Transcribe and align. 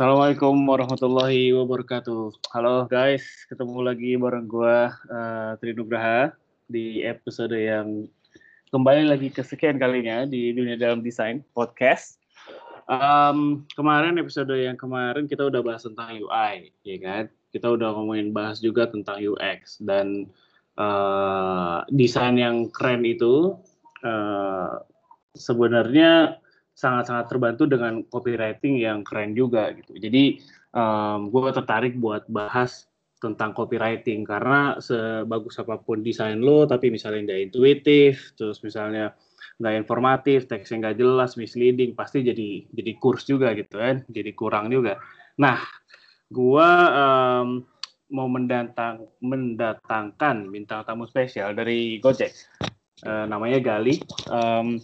Assalamualaikum 0.00 0.56
warahmatullahi 0.64 1.52
wabarakatuh. 1.52 2.32
Halo 2.56 2.88
guys, 2.88 3.20
ketemu 3.52 3.84
lagi 3.84 4.16
bareng 4.16 4.48
gua 4.48 4.96
uh, 5.12 5.60
Trinugraha 5.60 6.32
di 6.72 7.04
episode 7.04 7.52
yang 7.52 8.08
kembali 8.72 9.12
lagi 9.12 9.28
kesekian 9.28 9.76
kalinya 9.76 10.24
di 10.24 10.56
dunia 10.56 10.80
dalam 10.80 11.04
desain 11.04 11.44
podcast. 11.52 12.16
Um, 12.88 13.68
kemarin 13.76 14.16
episode 14.16 14.48
yang 14.56 14.80
kemarin 14.80 15.28
kita 15.28 15.52
udah 15.52 15.60
bahas 15.60 15.84
tentang 15.84 16.16
UI, 16.16 16.72
ya 16.80 16.96
kan? 17.04 17.24
Kita 17.52 17.68
udah 17.68 17.92
ngomongin 17.92 18.32
bahas 18.32 18.64
juga 18.64 18.88
tentang 18.88 19.20
UX 19.20 19.84
dan 19.84 20.32
uh, 20.80 21.84
desain 21.92 22.40
yang 22.40 22.72
keren 22.72 23.04
itu 23.04 23.52
uh, 24.00 24.80
sebenarnya 25.36 26.39
sangat-sangat 26.80 27.28
terbantu 27.28 27.68
dengan 27.68 28.00
copywriting 28.08 28.80
yang 28.80 29.04
keren 29.04 29.36
juga 29.36 29.68
gitu. 29.76 30.00
Jadi 30.00 30.40
um, 30.72 31.28
gue 31.28 31.52
tertarik 31.52 32.00
buat 32.00 32.24
bahas 32.32 32.88
tentang 33.20 33.52
copywriting 33.52 34.24
karena 34.24 34.80
sebagus 34.80 35.60
apa 35.60 35.76
pun 35.76 36.00
desain 36.00 36.40
lo, 36.40 36.64
tapi 36.64 36.88
misalnya 36.88 37.28
nggak 37.28 37.52
intuitif, 37.52 38.32
terus 38.32 38.64
misalnya 38.64 39.12
nggak 39.60 39.76
informatif, 39.76 40.48
teksnya 40.48 40.88
nggak 40.88 40.96
jelas, 40.96 41.36
misleading, 41.36 41.92
pasti 41.92 42.24
jadi 42.24 42.64
jadi 42.72 42.92
kurs 42.96 43.28
juga 43.28 43.52
gitu 43.52 43.76
kan, 43.76 44.00
jadi 44.08 44.32
kurang 44.32 44.72
juga. 44.72 44.96
Nah, 45.36 45.60
gue 46.32 46.70
um, 46.96 47.60
mau 48.08 48.24
mendatang 48.32 49.04
mendatangkan 49.20 50.48
bintang 50.48 50.80
tamu 50.88 51.04
spesial 51.04 51.52
dari 51.52 52.00
Gojek, 52.00 52.32
uh, 53.04 53.28
namanya 53.28 53.60
Gali. 53.60 54.00
Um, 54.32 54.80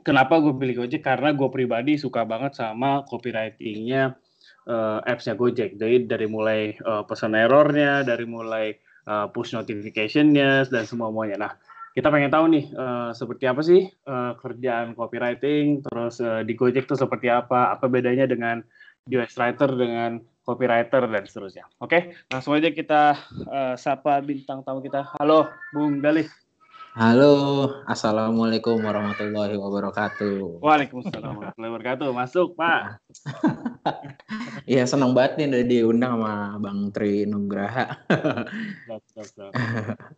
Kenapa 0.00 0.40
gue 0.40 0.56
pilih 0.56 0.84
Gojek? 0.84 1.04
Karena 1.04 1.36
gue 1.36 1.48
pribadi 1.52 2.00
suka 2.00 2.24
banget 2.24 2.56
sama 2.56 3.04
copywritingnya 3.04 4.16
uh, 4.68 4.98
apps-nya 5.04 5.36
Gojek. 5.36 5.76
Jadi 5.76 6.08
dari 6.08 6.26
mulai 6.26 6.72
uh, 6.80 7.04
pesan 7.04 7.36
errornya, 7.36 8.04
dari 8.04 8.24
mulai 8.24 8.72
uh, 9.08 9.28
push 9.28 9.52
notification-nya, 9.52 10.68
dan 10.72 10.84
semua-muanya. 10.88 11.36
Nah, 11.36 11.52
kita 11.92 12.08
pengen 12.08 12.30
tahu 12.30 12.44
nih 12.54 12.64
uh, 12.72 13.10
seperti 13.12 13.44
apa 13.50 13.60
sih 13.60 13.90
uh, 14.06 14.38
kerjaan 14.38 14.94
copywriting, 14.96 15.84
terus 15.84 16.22
uh, 16.22 16.40
di 16.46 16.54
Gojek 16.56 16.88
tuh 16.88 16.96
seperti 16.96 17.28
apa, 17.28 17.74
apa 17.74 17.86
bedanya 17.90 18.24
dengan 18.24 18.62
UX 19.10 19.36
writer 19.36 19.74
dengan 19.74 20.22
copywriter 20.46 21.06
dan 21.06 21.24
seterusnya. 21.26 21.64
Oke, 21.82 22.14
langsung 22.30 22.54
aja 22.56 22.70
kita 22.70 23.18
uh, 23.48 23.74
sapa 23.74 24.22
bintang 24.22 24.62
tamu 24.62 24.80
kita. 24.80 25.14
Halo, 25.18 25.50
Bung 25.74 25.98
Galih. 26.00 26.26
Halo, 27.00 27.32
assalamualaikum 27.88 28.76
warahmatullahi 28.76 29.56
wabarakatuh. 29.56 30.60
Waalaikumsalam 30.60 31.32
warahmatullahi 31.32 31.72
wabarakatuh. 31.72 32.08
Masuk, 32.12 32.48
Pak. 32.60 32.80
Iya, 34.68 34.84
senang 34.84 35.16
banget 35.16 35.40
nih 35.40 35.46
udah 35.48 35.64
diundang 35.64 36.12
sama 36.20 36.60
Bang 36.60 36.92
Tri 36.92 37.24
Nugraha. 37.24 38.04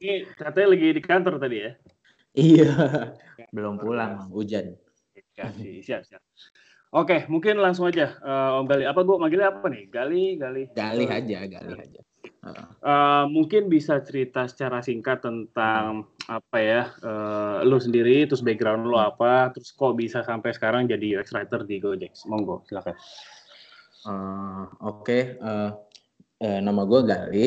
Ini 0.02 0.26
katanya 0.34 0.68
lagi 0.74 0.86
di 0.90 0.98
kantor 0.98 1.38
tadi 1.38 1.56
ya? 1.62 1.70
Iya, 2.34 2.70
belum 3.54 3.78
pulang, 3.78 4.26
hujan. 4.34 4.74
Kasih, 5.38 5.86
siap, 5.86 6.02
siap. 6.02 6.18
Oke, 6.90 7.30
mungkin 7.30 7.62
langsung 7.62 7.86
aja, 7.86 8.18
uh, 8.26 8.58
Om 8.58 8.66
Gali. 8.66 8.84
Apa 8.90 9.06
gue 9.06 9.16
manggilnya 9.22 9.54
apa 9.54 9.70
nih? 9.70 9.86
Gali, 9.86 10.34
Gali. 10.34 10.62
Gali 10.74 11.06
aja, 11.06 11.38
Gali 11.46 11.74
aja. 11.78 12.02
Uh, 12.42 13.30
mungkin 13.30 13.70
bisa 13.70 14.02
cerita 14.02 14.50
secara 14.50 14.82
singkat 14.82 15.22
tentang 15.22 16.10
apa 16.26 16.58
ya 16.58 16.82
uh, 17.06 17.62
lu 17.62 17.78
sendiri, 17.78 18.26
terus 18.26 18.42
background 18.42 18.82
lu 18.82 18.98
apa, 18.98 19.54
terus 19.54 19.70
kok 19.70 19.94
bisa 19.94 20.26
sampai 20.26 20.50
sekarang 20.50 20.90
jadi 20.90 21.22
UX 21.22 21.30
writer 21.30 21.62
di 21.62 21.78
Gojek. 21.78 22.10
Monggo, 22.26 22.66
silakan. 22.66 22.98
Uh, 24.02 24.66
Oke, 24.82 24.82
okay. 24.82 25.22
uh, 25.38 25.70
uh, 26.42 26.58
nama 26.58 26.82
gue 26.82 27.00
Gali. 27.06 27.46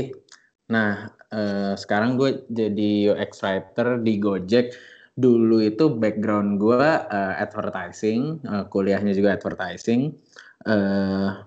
Nah, 0.72 1.12
uh, 1.12 1.75
sekarang 1.75 2.16
gue 2.16 2.47
jadi 2.47 3.12
UX 3.12 3.44
writer 3.44 4.00
di 4.00 4.16
Gojek. 4.16 4.72
Dulu 5.20 5.59
itu 5.59 5.91
background 5.91 6.56
gue 6.56 6.80
uh, 6.80 7.34
advertising, 7.36 8.40
uh, 8.47 8.64
kuliahnya 8.72 9.12
juga 9.12 9.36
advertising. 9.36 10.16
Uh, 10.64 11.44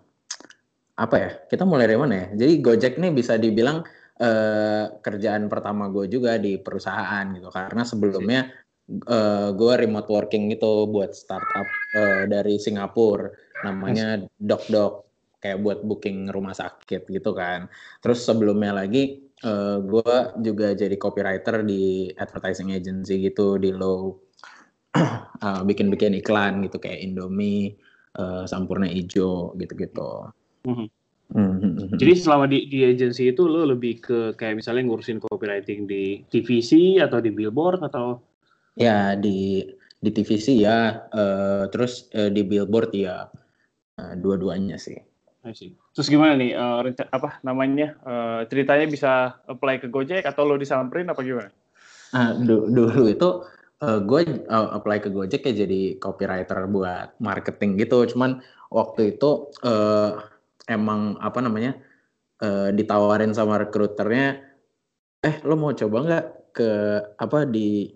apa 0.98 1.16
ya 1.16 1.30
kita 1.46 1.62
mulai 1.62 1.86
dari 1.86 1.98
mana 1.98 2.14
ya? 2.14 2.26
Jadi 2.34 2.52
Gojek 2.58 2.94
nih 2.98 3.14
bisa 3.14 3.38
dibilang 3.38 3.86
uh, 4.18 4.84
kerjaan 4.98 5.46
pertama 5.46 5.86
gue 5.94 6.10
juga 6.10 6.34
di 6.36 6.58
perusahaan 6.58 7.22
gitu. 7.30 7.48
Karena 7.54 7.86
sebelumnya 7.86 8.50
uh, 9.06 9.54
gue 9.54 9.72
remote 9.78 10.10
working 10.10 10.50
gitu 10.50 10.90
buat 10.90 11.14
startup 11.14 11.66
uh, 11.94 12.26
dari 12.26 12.58
Singapura. 12.58 13.30
Namanya 13.62 14.26
DocDoc 14.42 15.06
kayak 15.38 15.62
buat 15.62 15.86
booking 15.86 16.34
rumah 16.34 16.54
sakit 16.54 17.06
gitu 17.06 17.30
kan. 17.30 17.70
Terus 18.02 18.26
sebelumnya 18.26 18.74
lagi 18.74 19.22
uh, 19.46 19.78
gue 19.78 20.14
juga 20.42 20.74
jadi 20.74 20.98
copywriter 20.98 21.62
di 21.62 22.10
advertising 22.18 22.74
agency 22.74 23.22
gitu 23.22 23.54
di 23.54 23.70
uh, 23.70 24.10
bikin-bikin 25.68 26.18
iklan 26.18 26.66
gitu 26.66 26.82
kayak 26.82 27.06
Indomie 27.06 27.78
uh, 28.18 28.42
Sampurna 28.50 28.90
Ijo 28.90 29.54
gitu-gitu 29.54 30.26
Mm-hmm. 30.64 31.98
Jadi 32.00 32.12
selama 32.16 32.48
di, 32.48 32.72
di 32.72 32.88
agency 32.88 33.28
itu 33.28 33.44
lo 33.44 33.68
lebih 33.68 34.00
ke 34.00 34.18
kayak 34.32 34.64
misalnya 34.64 34.88
ngurusin 34.88 35.20
copywriting 35.20 35.84
di 35.84 36.24
TVC 36.32 37.02
atau 37.04 37.20
di 37.20 37.28
billboard 37.28 37.84
atau? 37.84 38.24
Ya 38.80 39.12
di 39.12 39.60
di 39.98 40.10
TVC 40.14 40.56
ya, 40.62 41.04
uh, 41.12 41.68
terus 41.68 42.08
uh, 42.16 42.32
di 42.32 42.46
billboard 42.46 42.94
ya, 42.96 43.28
uh, 44.00 44.14
dua-duanya 44.16 44.80
sih. 44.80 44.96
Terus 45.92 46.08
gimana 46.08 46.36
nih 46.36 46.52
uh, 46.56 46.80
apa 47.12 47.40
namanya 47.44 47.96
uh, 48.04 48.40
ceritanya 48.48 48.86
bisa 48.88 49.12
apply 49.48 49.80
ke 49.84 49.88
Gojek 49.88 50.24
atau 50.24 50.44
lo 50.48 50.56
disamperin 50.56 51.08
apa 51.12 51.20
gimana? 51.20 51.50
Uh, 52.12 52.32
dulu 52.40 53.04
itu 53.08 53.44
uh, 53.84 54.00
gue 54.00 54.20
uh, 54.48 54.68
apply 54.76 54.98
ke 55.04 55.08
Gojek 55.12 55.44
ya 55.44 55.64
jadi 55.64 55.96
copywriter 56.00 56.68
buat 56.68 57.16
marketing 57.20 57.80
gitu. 57.80 58.04
Cuman 58.08 58.40
waktu 58.72 59.16
itu 59.16 59.48
uh, 59.64 60.20
emang 60.68 61.16
apa 61.18 61.40
namanya 61.40 61.80
uh, 62.44 62.70
ditawarin 62.70 63.32
sama 63.32 63.58
rekruternya 63.58 64.44
eh 65.18 65.36
lo 65.42 65.58
mau 65.58 65.74
coba 65.74 65.96
nggak 66.06 66.24
ke 66.54 66.70
apa 67.18 67.48
di 67.48 67.90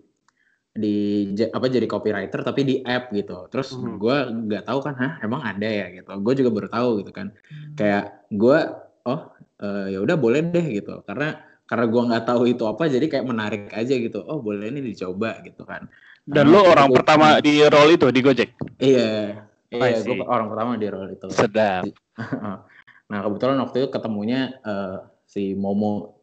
di 0.73 1.29
apa 1.53 1.69
jadi 1.69 1.85
copywriter 1.85 2.41
tapi 2.41 2.65
di 2.65 2.75
app 2.81 3.13
gitu? 3.13 3.47
Terus 3.53 3.77
hmm. 3.77 4.01
gue 4.01 4.17
nggak 4.49 4.65
tahu 4.65 4.79
kan 4.81 4.95
hah 4.97 5.13
emang 5.21 5.45
ada 5.45 5.69
ya? 5.69 5.87
Gitu. 5.93 6.09
Gue 6.25 6.35
juga 6.35 6.51
baru 6.51 6.69
tahu 6.73 6.89
gitu 7.05 7.13
kan. 7.13 7.29
Hmm. 7.47 7.77
kayak 7.77 8.05
gue 8.33 8.59
oh 9.05 9.21
uh, 9.61 9.87
ya 9.93 9.99
udah 10.01 10.17
boleh 10.17 10.41
deh 10.49 10.67
gitu. 10.81 11.05
Karena 11.05 11.37
karena 11.69 11.85
gue 11.89 12.03
nggak 12.09 12.25
tahu 12.25 12.43
itu 12.49 12.65
apa 12.65 12.89
jadi 12.89 13.07
kayak 13.07 13.27
menarik 13.29 13.63
aja 13.77 13.95
gitu. 13.95 14.25
Oh 14.25 14.41
boleh 14.41 14.73
ini 14.73 14.81
dicoba 14.81 15.45
gitu 15.45 15.63
kan. 15.69 15.87
Dan 16.25 16.49
nah, 16.49 16.53
lo 16.57 16.61
orang 16.73 16.89
gue, 16.89 16.97
pertama 16.97 17.27
di 17.45 17.61
role 17.69 17.99
itu 17.99 18.09
di 18.09 18.21
Gojek? 18.25 18.51
Iya 18.81 19.52
iya 19.73 19.99
gue 20.05 20.21
orang 20.23 20.49
pertama 20.53 20.77
di 20.77 20.87
role 20.89 21.17
itu 21.17 21.29
sedap 21.33 21.89
nah 23.11 23.19
kebetulan 23.25 23.59
waktu 23.61 23.77
itu 23.85 23.89
ketemunya 23.89 24.41
uh, 24.65 25.09
si 25.25 25.57
Momo 25.57 26.23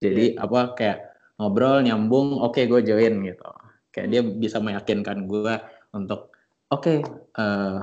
jadi 0.00 0.36
yeah. 0.36 0.44
apa 0.44 0.60
kayak 0.76 0.98
ngobrol 1.40 1.80
nyambung 1.80 2.40
oke 2.40 2.56
okay, 2.56 2.68
gue 2.68 2.80
join 2.84 3.24
gitu 3.24 3.50
kayak 3.90 4.08
dia 4.12 4.22
bisa 4.22 4.60
meyakinkan 4.60 5.24
gue 5.24 5.54
untuk 5.96 6.30
oke 6.70 6.80
okay, 6.80 6.98
uh, 7.36 7.42
eh, 7.42 7.78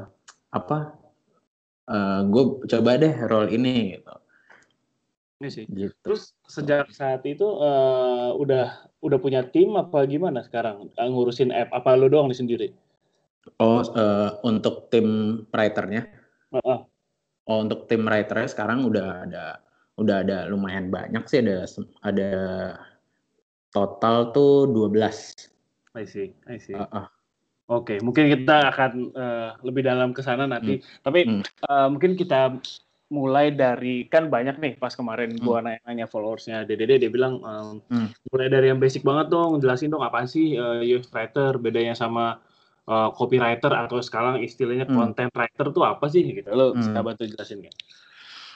apa 0.53 0.78
uh, 1.89 1.94
eh, 1.94 2.22
gue 2.29 2.44
coba 2.69 2.91
deh 3.01 3.13
role 3.28 3.51
ini 3.51 3.97
gitu 3.97 4.16
ini 5.38 5.49
sih. 5.53 5.66
Gitu. 5.69 5.94
Terus 6.01 6.34
sejak 6.49 6.89
saat 6.89 7.22
itu 7.29 7.45
uh, 7.45 8.34
udah 8.34 8.89
udah 9.05 9.17
punya 9.22 9.45
tim 9.45 9.78
apa 9.78 10.01
gimana 10.09 10.41
sekarang 10.41 10.89
ngurusin 10.97 11.53
app? 11.53 11.69
Apa 11.69 11.94
lu 11.94 12.09
doang 12.09 12.29
di 12.29 12.38
sendiri? 12.38 12.73
Oh, 13.59 13.82
uh, 13.82 14.38
untuk 14.44 14.91
tim 14.91 15.41
writernya? 15.49 16.08
Uh 16.52 16.59
-uh. 16.59 16.79
Oh, 17.47 17.58
untuk 17.64 17.88
tim 17.88 18.03
writernya 18.03 18.52
sekarang 18.52 18.84
udah 18.84 19.23
ada 19.23 19.46
udah 19.97 20.22
ada 20.22 20.46
lumayan 20.46 20.94
banyak 20.94 21.26
sih 21.26 21.41
ada 21.41 21.66
ada 22.05 22.32
total 23.73 24.29
tuh 24.35 24.70
12. 24.70 24.94
I 25.97 26.05
see, 26.05 26.29
I 26.46 26.58
see. 26.61 26.78
Uh, 26.78 26.85
uh. 26.94 27.08
Oke, 27.67 27.96
okay, 27.96 27.97
mungkin 27.99 28.32
kita 28.32 28.72
akan 28.72 29.11
uh, 29.11 29.50
lebih 29.59 29.84
dalam 29.84 30.16
ke 30.16 30.23
sana 30.23 30.47
nanti. 30.47 30.79
Hmm. 30.79 30.85
Tapi 31.03 31.20
hmm. 31.28 31.41
Uh, 31.67 31.88
mungkin 31.91 32.16
kita 32.16 32.55
mulai 33.08 33.55
dari 33.55 34.03
kan 34.08 34.28
banyak 34.28 34.59
nih 34.59 34.73
pas 34.76 34.91
kemarin 34.91 35.32
hmm. 35.35 35.43
gua 35.43 35.64
nanya-nanya 35.64 36.11
followersnya 36.11 36.67
DDD 36.67 37.08
dia 37.08 37.11
bilang 37.11 37.40
um, 37.40 37.79
hmm. 37.88 38.11
mulai 38.35 38.52
dari 38.52 38.67
yang 38.67 38.84
basic 38.84 39.00
banget 39.00 39.32
dong 39.32 39.64
jelasin 39.64 39.88
dong 39.88 40.03
apa 40.03 40.28
sih 40.28 40.59
uh, 40.59 40.84
UX 40.84 41.08
writer 41.16 41.55
bedanya 41.55 41.96
sama 41.96 42.43
uh, 42.87 43.09
copywriter 43.13 43.72
atau 43.72 43.99
sekarang 43.99 44.41
istilahnya 44.41 44.87
hmm. 44.87 44.95
content 44.95 45.31
writer 45.35 45.67
tuh 45.75 45.84
apa 45.84 46.07
sih 46.07 46.23
gitu 46.23 46.49
lo 46.51 46.72
hmm. 46.73 46.79
bisa 46.79 46.99
bantu 47.03 47.23
jelasin 47.28 47.59
nggak? 47.63 47.75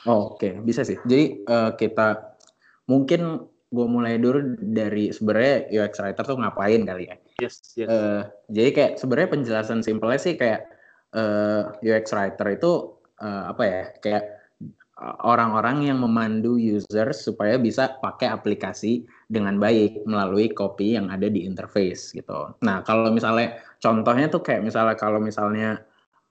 Oh, 0.09 0.33
Oke 0.33 0.49
okay. 0.49 0.53
bisa 0.57 0.81
sih. 0.81 0.97
Jadi 1.05 1.45
uh, 1.45 1.77
kita 1.77 2.33
mungkin 2.89 3.45
gue 3.71 3.87
mulai 3.87 4.19
dulu 4.19 4.59
dari 4.59 5.13
sebenarnya 5.15 5.71
UX 5.71 6.01
writer 6.03 6.23
tuh 6.27 6.37
ngapain 6.41 6.81
kali 6.83 7.07
ya? 7.07 7.15
Yes. 7.39 7.77
yes. 7.77 7.87
Uh, 7.87 8.27
jadi 8.51 8.69
kayak 8.73 8.91
sebenarnya 8.99 9.29
penjelasan 9.31 9.79
simpelnya 9.85 10.19
sih 10.19 10.35
kayak 10.35 10.67
uh, 11.15 11.71
UX 11.79 12.11
writer 12.11 12.47
itu 12.51 12.97
uh, 13.21 13.53
apa 13.53 13.63
ya 13.63 13.83
kayak 14.03 14.40
orang-orang 15.01 15.89
yang 15.89 15.97
memandu 15.97 16.61
user 16.61 17.09
supaya 17.09 17.57
bisa 17.57 17.97
pakai 17.99 18.29
aplikasi 18.29 19.05
dengan 19.25 19.57
baik 19.57 20.05
melalui 20.05 20.53
copy 20.53 20.93
yang 20.93 21.09
ada 21.09 21.25
di 21.25 21.41
interface 21.41 22.13
gitu. 22.13 22.53
Nah 22.61 22.85
kalau 22.85 23.09
misalnya 23.09 23.57
contohnya 23.81 24.29
tuh 24.29 24.45
kayak 24.45 24.61
misalnya 24.61 24.93
kalau 24.93 25.17
misalnya 25.17 25.81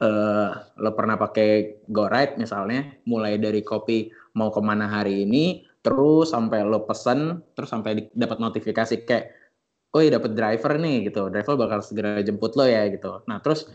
uh, 0.00 0.50
lo 0.78 0.90
pernah 0.94 1.18
pakai 1.18 1.82
GoRide 1.90 2.38
misalnya, 2.38 2.86
mulai 3.10 3.36
dari 3.36 3.60
copy 3.60 4.10
mau 4.38 4.54
ke 4.54 4.60
mana 4.62 4.86
hari 4.86 5.26
ini, 5.26 5.66
terus 5.82 6.30
sampai 6.30 6.64
lo 6.64 6.86
pesen, 6.86 7.42
terus 7.54 7.70
sampai 7.74 8.08
dapat 8.14 8.38
notifikasi 8.38 9.02
kayak, 9.04 9.34
oh 9.90 10.00
dapat 10.06 10.32
driver 10.38 10.78
nih 10.78 11.10
gitu, 11.10 11.28
driver 11.28 11.58
bakal 11.58 11.82
segera 11.82 12.22
jemput 12.22 12.54
lo 12.54 12.64
ya 12.64 12.86
gitu. 12.86 13.20
Nah 13.26 13.42
terus 13.42 13.66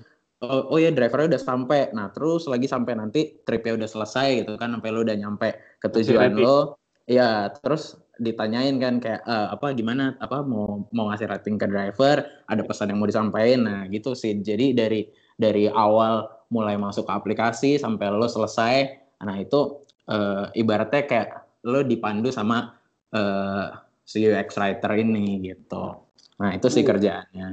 oh, 0.44 0.76
oh 0.76 0.78
ya 0.82 0.92
drivernya 0.92 1.36
udah 1.36 1.42
sampai. 1.42 1.80
Nah 1.96 2.12
terus 2.12 2.50
lagi 2.52 2.68
sampai 2.68 2.98
nanti 2.98 3.40
tripnya 3.46 3.80
udah 3.80 3.90
selesai 3.90 4.28
gitu 4.44 4.60
kan 4.60 4.76
sampai 4.76 4.90
lo 4.92 5.06
udah 5.06 5.16
nyampe 5.16 5.80
ke 5.80 5.88
tujuan 5.92 6.36
lo 6.36 6.80
ya 7.06 7.54
terus 7.62 7.96
ditanyain 8.18 8.80
kan 8.80 9.00
kayak 9.00 9.22
uh, 9.24 9.54
apa 9.54 9.72
gimana? 9.76 10.16
Apa 10.20 10.44
mau 10.44 10.88
mau 10.92 11.12
ngasih 11.12 11.32
rating 11.32 11.56
ke 11.56 11.68
driver? 11.70 12.26
Ada 12.52 12.64
pesan 12.64 12.92
yang 12.92 13.00
mau 13.00 13.10
disampaikan? 13.10 13.68
Nah 13.68 13.80
gitu 13.88 14.18
sih. 14.18 14.36
Jadi 14.40 14.76
dari 14.76 15.08
dari 15.36 15.68
awal 15.72 16.28
mulai 16.52 16.76
masuk 16.80 17.08
ke 17.08 17.14
aplikasi 17.14 17.72
sampai 17.82 18.14
lo 18.14 18.30
selesai 18.30 19.04
nah 19.26 19.40
itu 19.42 19.82
uh, 20.12 20.52
ibaratnya 20.54 21.08
kayak 21.08 21.30
lo 21.66 21.82
dipandu 21.82 22.30
sama 22.30 22.78
uh, 23.16 23.68
si 24.06 24.22
UX 24.22 24.60
writer 24.60 24.92
ini 25.02 25.42
gitu. 25.42 26.06
Nah 26.38 26.52
itu 26.54 26.68
sih 26.70 26.84
uh. 26.84 26.88
kerjaannya. 26.88 27.48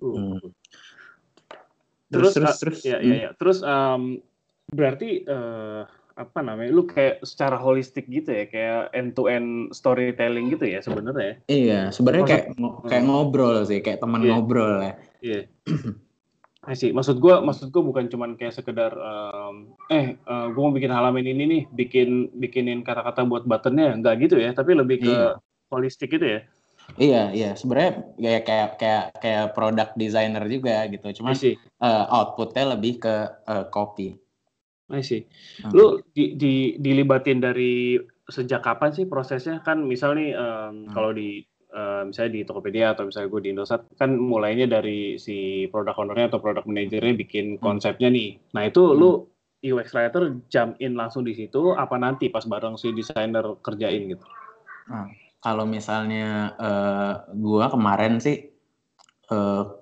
Uh. 0.00 0.14
hmm 0.16 0.59
terus 2.10 2.34
terus 2.34 2.58
terus, 2.58 2.58
terus 2.58 2.80
ya, 2.84 2.98
ya, 2.98 3.14
ya. 3.14 3.30
terus 3.38 3.62
um, 3.62 4.18
berarti 4.70 5.24
uh, 5.26 5.86
apa 6.20 6.44
namanya 6.44 6.70
lu 6.74 6.84
kayak 6.84 7.24
secara 7.24 7.56
holistik 7.56 8.04
gitu 8.12 8.28
ya 8.28 8.44
kayak 8.44 8.92
end 8.92 9.16
to 9.16 9.24
end 9.30 9.72
storytelling 9.72 10.52
gitu 10.52 10.68
ya 10.68 10.84
sebenarnya 10.84 11.40
iya 11.48 11.88
sebenarnya 11.88 12.26
kayak 12.28 12.44
kayak 12.86 13.04
ngobrol 13.08 13.64
sih 13.64 13.80
kayak 13.80 14.04
teman 14.04 14.20
yeah. 14.20 14.30
ngobrol 14.36 14.74
ya 14.84 14.94
iya 15.24 15.40
yeah. 16.68 16.76
sih 16.76 16.92
maksud 16.92 17.24
gue 17.24 17.34
maksud 17.40 17.72
gue 17.72 17.82
bukan 17.82 18.12
cuman 18.12 18.36
kayak 18.36 18.52
sekedar 18.52 18.92
um, 18.92 19.72
eh 19.88 20.20
uh, 20.28 20.52
gue 20.52 20.60
mau 20.60 20.74
bikin 20.76 20.92
halaman 20.92 21.24
ini 21.24 21.44
nih 21.48 21.62
bikin 21.72 22.36
bikinin 22.36 22.84
kata-kata 22.84 23.24
buat 23.24 23.48
buttonnya 23.48 23.96
nggak 23.96 24.28
gitu 24.28 24.36
ya 24.36 24.52
tapi 24.52 24.76
lebih 24.76 25.00
ke 25.00 25.08
iya. 25.08 25.40
holistik 25.72 26.12
gitu 26.12 26.36
ya 26.36 26.40
Iya, 26.96 27.30
iya. 27.30 27.50
Sebenarnya 27.54 27.92
kayak 28.18 28.42
kayak 28.46 28.68
kayak 28.80 29.04
kayak 29.20 29.46
produk 29.54 29.88
designer 29.94 30.44
juga 30.50 30.86
gitu. 30.90 31.22
Cuma 31.22 31.36
uh, 31.36 32.04
outputnya 32.10 32.74
lebih 32.74 33.02
ke 33.02 33.14
uh, 33.46 33.64
copy. 33.70 34.16
I 34.90 35.02
see. 35.06 35.22
Hmm. 35.62 35.70
Lu 35.70 35.86
di, 36.10 36.34
di, 36.34 36.74
dilibatin 36.82 37.38
dari 37.38 37.94
sejak 38.26 38.66
kapan 38.66 38.90
sih 38.90 39.06
prosesnya? 39.06 39.62
Kan 39.62 39.86
misal 39.86 40.18
nih 40.18 40.34
um, 40.34 40.90
hmm. 40.90 40.90
kalau 40.90 41.14
di 41.14 41.46
uh, 41.70 42.02
misalnya 42.10 42.32
di 42.34 42.40
Tokopedia 42.42 42.98
atau 42.98 43.06
misalnya 43.06 43.30
gue 43.30 43.40
di 43.46 43.50
Indosat 43.54 43.86
kan 43.94 44.10
mulainya 44.18 44.66
dari 44.66 45.14
si 45.22 45.70
produk 45.70 45.94
ownernya 45.94 46.34
atau 46.34 46.42
produk 46.42 46.66
manajernya 46.66 47.14
bikin 47.14 47.56
hmm. 47.56 47.62
konsepnya 47.62 48.10
nih. 48.10 48.42
Nah 48.56 48.66
itu 48.66 48.82
hmm. 48.82 48.98
lu 48.98 49.10
UX 49.60 49.92
writer 49.92 50.40
jump 50.48 50.74
in 50.80 50.96
langsung 50.96 51.22
di 51.22 51.36
situ 51.36 51.76
apa 51.76 52.00
nanti 52.00 52.32
pas 52.32 52.42
bareng 52.48 52.74
si 52.80 52.90
desainer 52.90 53.44
kerjain 53.62 54.10
gitu? 54.10 54.26
Hmm 54.90 55.29
kalau 55.40 55.64
misalnya 55.64 56.52
uh, 56.60 57.12
gua 57.34 57.72
kemarin 57.72 58.20
sih 58.20 58.52
uh, 59.32 59.80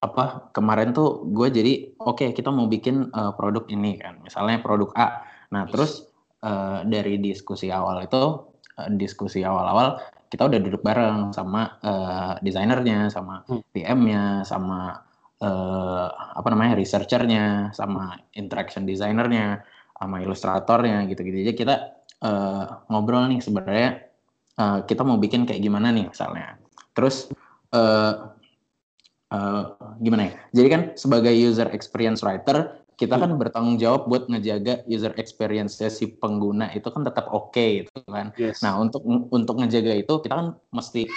apa 0.00 0.48
kemarin 0.56 0.96
tuh 0.96 1.28
gue 1.28 1.52
jadi 1.52 1.72
oke 2.00 2.24
okay, 2.24 2.28
kita 2.32 2.48
mau 2.48 2.64
bikin 2.64 3.12
uh, 3.12 3.36
produk 3.36 3.68
ini 3.68 4.00
kan. 4.00 4.16
Misalnya 4.24 4.64
produk 4.64 4.96
A. 4.96 5.28
Nah 5.52 5.68
terus 5.68 6.08
uh, 6.40 6.80
dari 6.88 7.20
diskusi 7.20 7.68
awal 7.68 8.08
itu 8.08 8.48
uh, 8.80 8.88
diskusi 8.96 9.44
awal-awal 9.44 10.00
kita 10.32 10.48
udah 10.48 10.60
duduk 10.62 10.80
bareng 10.80 11.36
sama 11.36 11.76
uh, 11.84 12.32
desainernya 12.40 13.12
sama 13.12 13.44
hmm. 13.44 13.60
PM-nya 13.76 14.46
sama 14.48 15.04
uh, 15.44 16.06
apa 16.08 16.48
namanya 16.48 16.80
researchernya 16.80 17.74
sama 17.76 18.16
interaction 18.32 18.88
designernya 18.88 19.60
sama 20.00 20.24
ilustratornya 20.24 21.04
gitu-gitu. 21.12 21.44
Jadi 21.44 21.56
kita 21.60 21.76
uh, 22.24 22.88
ngobrol 22.88 23.28
nih 23.28 23.44
sebenarnya 23.44 24.09
uh, 24.60 24.78
kita 24.84 25.00
mau 25.00 25.16
bikin 25.16 25.48
kayak 25.48 25.64
gimana 25.64 25.88
nih 25.88 26.12
misalnya. 26.12 26.60
Terus 26.92 27.32
uh, 27.72 28.36
uh, 29.32 29.64
gimana 30.04 30.28
ya? 30.28 30.34
Jadi 30.52 30.68
kan 30.68 30.82
sebagai 31.00 31.32
user 31.32 31.72
experience 31.72 32.20
writer 32.20 32.76
kita 33.00 33.16
kan 33.16 33.32
bertanggung 33.40 33.80
jawab 33.80 34.12
buat 34.12 34.28
ngejaga 34.28 34.84
user 34.84 35.16
experience 35.16 35.80
si 35.80 36.04
pengguna 36.20 36.68
itu 36.76 36.84
kan 36.92 37.00
tetap 37.00 37.32
oke 37.32 37.48
okay, 37.48 37.88
gitu 37.88 38.04
kan. 38.04 38.28
Yes. 38.36 38.60
Nah 38.60 38.76
untuk 38.76 39.00
untuk 39.32 39.56
ngejaga 39.56 39.96
itu 39.96 40.20
kita 40.20 40.34
kan 40.36 40.48
mesti 40.68 41.08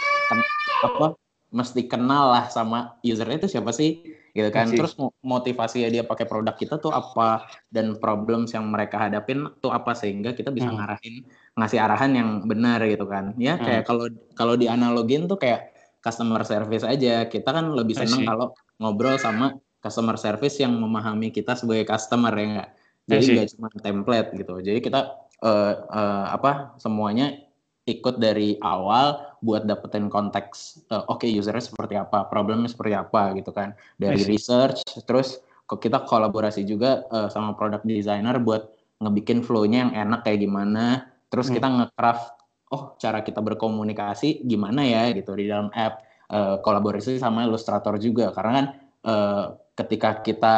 apa 0.88 1.20
mesti 1.52 1.86
kenal 1.86 2.32
lah 2.32 2.48
sama 2.48 2.96
usernya 3.04 3.36
itu 3.44 3.52
siapa 3.52 3.76
sih 3.76 4.00
gitu 4.32 4.48
kan. 4.56 4.72
Yes. 4.72 4.80
Terus 4.80 4.94
motivasi 5.20 5.84
dia 5.92 6.08
pakai 6.08 6.24
produk 6.24 6.56
kita 6.56 6.80
tuh 6.80 6.96
apa 6.96 7.52
dan 7.68 8.00
problems 8.00 8.56
yang 8.56 8.64
mereka 8.72 8.96
hadapin 9.04 9.52
tuh 9.60 9.76
apa 9.76 9.92
sehingga 9.92 10.32
kita 10.32 10.56
bisa 10.56 10.72
hmm. 10.72 10.80
ngarahin 10.80 11.28
ngasih 11.54 11.80
arahan 11.80 12.12
yang 12.18 12.30
benar 12.50 12.82
gitu 12.90 13.06
kan. 13.06 13.38
Ya 13.38 13.58
hmm. 13.58 13.64
kayak 13.64 13.84
kalau 13.86 14.06
kalau 14.34 14.54
di 14.58 14.66
analogin 14.66 15.30
tuh 15.30 15.38
kayak 15.38 15.74
customer 16.04 16.42
service 16.44 16.84
aja. 16.84 17.26
Kita 17.30 17.50
kan 17.50 17.72
lebih 17.72 17.96
seneng 17.96 18.28
kalau 18.28 18.52
ngobrol 18.82 19.16
sama 19.16 19.56
customer 19.80 20.20
service 20.20 20.60
yang 20.60 20.76
memahami 20.76 21.32
kita 21.32 21.56
sebagai 21.56 21.88
customer 21.88 22.32
ya 22.36 22.44
enggak 22.44 22.70
jadi 23.04 23.26
nggak 23.36 23.50
cuma 23.56 23.68
template 23.80 24.30
gitu. 24.36 24.54
Jadi 24.60 24.80
kita 24.84 25.02
uh, 25.44 25.74
uh, 25.88 26.26
apa 26.36 26.76
semuanya 26.80 27.36
ikut 27.84 28.16
dari 28.16 28.56
awal 28.64 29.36
buat 29.44 29.68
dapetin 29.68 30.08
konteks 30.08 30.88
uh, 30.88 31.04
oke 31.12 31.28
okay, 31.28 31.36
usernya 31.36 31.60
seperti 31.60 32.00
apa 32.00 32.32
problemnya 32.32 32.72
seperti 32.72 32.96
apa 32.96 33.36
gitu 33.36 33.52
kan. 33.52 33.76
Dari 34.00 34.24
research 34.24 34.84
terus 35.04 35.40
kita 35.68 36.06
kolaborasi 36.08 36.64
juga 36.64 37.04
uh, 37.12 37.28
sama 37.28 37.56
product 37.56 37.88
designer 37.88 38.40
buat 38.40 38.72
ngebikin 39.04 39.44
flow-nya 39.44 39.90
yang 39.90 39.94
enak 40.08 40.24
kayak 40.24 40.48
gimana 40.48 41.13
terus 41.34 41.50
hmm. 41.50 41.56
kita 41.58 41.68
ngecraft 41.74 42.26
oh 42.70 42.94
cara 43.02 43.26
kita 43.26 43.42
berkomunikasi 43.42 44.46
gimana 44.46 44.86
ya 44.86 45.10
gitu 45.18 45.34
di 45.34 45.50
dalam 45.50 45.74
app 45.74 46.06
uh, 46.30 46.62
kolaborasi 46.62 47.18
sama 47.18 47.50
ilustrator 47.50 47.98
juga 47.98 48.30
karena 48.38 48.52
kan 48.54 48.66
uh, 49.10 49.46
ketika 49.74 50.22
kita 50.22 50.54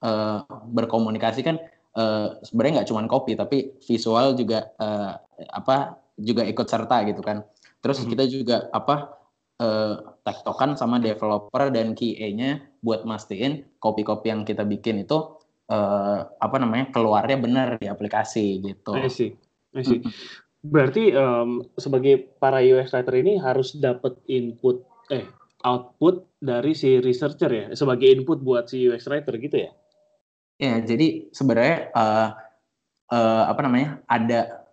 uh, 0.00 0.48
berkomunikasi 0.48 1.44
kan 1.44 1.60
uh, 2.00 2.40
sebenarnya 2.40 2.80
nggak 2.80 2.88
cuma 2.88 3.04
copy 3.04 3.36
tapi 3.36 3.76
visual 3.84 4.32
juga 4.32 4.72
uh, 4.80 5.12
apa 5.52 6.00
juga 6.16 6.48
ikut 6.48 6.64
serta 6.64 7.04
gitu 7.04 7.20
kan 7.20 7.44
terus 7.84 8.00
hmm. 8.00 8.08
kita 8.16 8.24
juga 8.24 8.56
apa 8.72 9.12
uh, 9.60 10.16
tektokan 10.24 10.72
sama 10.80 10.96
developer 10.96 11.68
dan 11.68 11.92
QA-nya 11.92 12.64
buat 12.80 13.04
mastiin 13.04 13.76
copy-copy 13.76 14.32
yang 14.32 14.48
kita 14.48 14.64
bikin 14.64 15.04
itu 15.04 15.36
uh, 15.68 16.18
apa 16.40 16.56
namanya 16.56 16.88
keluarnya 16.96 17.36
benar 17.36 17.68
di 17.76 17.92
aplikasi 17.92 18.64
gitu. 18.64 18.96
I 18.96 19.12
see 19.12 19.36
sih. 19.82 20.00
Berarti 20.64 21.10
um, 21.12 21.66
sebagai 21.74 22.38
para 22.38 22.62
UX 22.62 22.94
writer 22.94 23.14
ini 23.18 23.36
harus 23.40 23.74
dapat 23.76 24.16
input 24.30 24.86
eh 25.10 25.26
output 25.64 26.28
dari 26.38 26.76
si 26.76 27.00
researcher 27.00 27.50
ya 27.50 27.66
sebagai 27.72 28.08
input 28.12 28.44
buat 28.44 28.68
si 28.68 28.84
UX 28.84 29.08
writer 29.08 29.34
gitu 29.40 29.56
ya? 29.64 29.70
Ya, 30.54 30.78
jadi 30.78 31.34
sebenarnya 31.34 31.90
uh, 31.96 32.28
uh, 33.10 33.44
apa 33.50 33.60
namanya 33.64 34.00
ada 34.06 34.64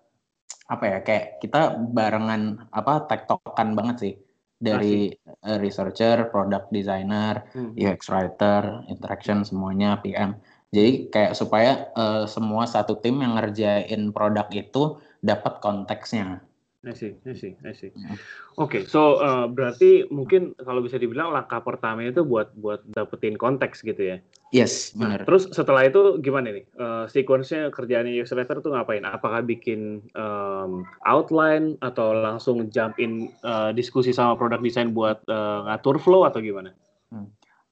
apa 0.72 0.84
ya 0.88 0.98
kayak 1.04 1.26
kita 1.44 1.76
barengan 1.92 2.70
apa 2.72 3.10
tektokan 3.10 3.76
banget 3.76 3.96
sih 4.00 4.14
dari 4.62 5.10
uh, 5.42 5.58
researcher, 5.58 6.30
product 6.30 6.70
designer, 6.70 7.50
hmm. 7.52 7.74
UX 7.76 8.14
writer, 8.14 8.86
interaction 8.88 9.42
semuanya 9.42 9.98
PM. 10.06 10.38
Jadi 10.72 11.12
kayak 11.12 11.36
supaya 11.36 11.92
uh, 12.00 12.24
semua 12.24 12.64
satu 12.64 12.96
tim 12.96 13.20
yang 13.20 13.36
ngerjain 13.36 14.16
produk 14.16 14.48
itu 14.56 14.96
dapat 15.20 15.60
konteksnya. 15.60 16.40
I 16.82 16.98
see, 16.98 17.14
I 17.30 17.38
see, 17.38 17.54
I 17.62 17.78
see. 17.78 17.94
Hmm. 17.94 18.18
Oke, 18.58 18.82
okay, 18.82 18.82
so 18.90 19.22
uh, 19.22 19.46
berarti 19.46 20.10
mungkin 20.10 20.58
kalau 20.58 20.82
bisa 20.82 20.98
dibilang 20.98 21.30
langkah 21.30 21.62
pertama 21.62 22.02
itu 22.02 22.26
buat 22.26 22.58
buat 22.58 22.82
dapetin 22.90 23.38
konteks 23.38 23.86
gitu 23.86 24.02
ya? 24.02 24.18
Yes, 24.50 24.90
benar. 24.98 25.22
Nah, 25.22 25.28
terus 25.30 25.46
setelah 25.54 25.86
itu 25.86 26.18
gimana 26.26 26.50
nih? 26.50 26.66
Uh, 26.74 27.06
sequence-nya 27.06 27.70
kerjaannya 27.70 28.18
user 28.18 28.34
letter 28.34 28.66
tuh 28.66 28.74
ngapain? 28.74 29.06
Apakah 29.06 29.46
bikin 29.46 30.02
um, 30.18 30.82
outline 31.06 31.78
atau 31.86 32.18
langsung 32.18 32.66
jump 32.74 32.98
in 32.98 33.30
uh, 33.46 33.70
diskusi 33.70 34.10
sama 34.10 34.34
product 34.34 34.66
design 34.66 34.90
buat 34.98 35.22
uh, 35.30 35.70
ngatur 35.70 36.02
flow 36.02 36.26
atau 36.26 36.42
gimana? 36.42 36.74
Hmm. 37.14 37.30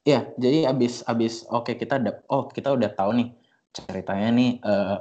Ya, 0.09 0.25
jadi 0.41 0.65
abis 0.73 1.05
abis 1.05 1.45
oke 1.53 1.69
okay, 1.69 1.75
kita 1.77 2.01
ada 2.01 2.25
oh 2.33 2.49
kita 2.49 2.73
udah 2.73 2.89
tahu 2.97 3.13
nih 3.13 3.29
ceritanya 3.69 4.29
nih 4.33 4.51
uh, 4.65 4.97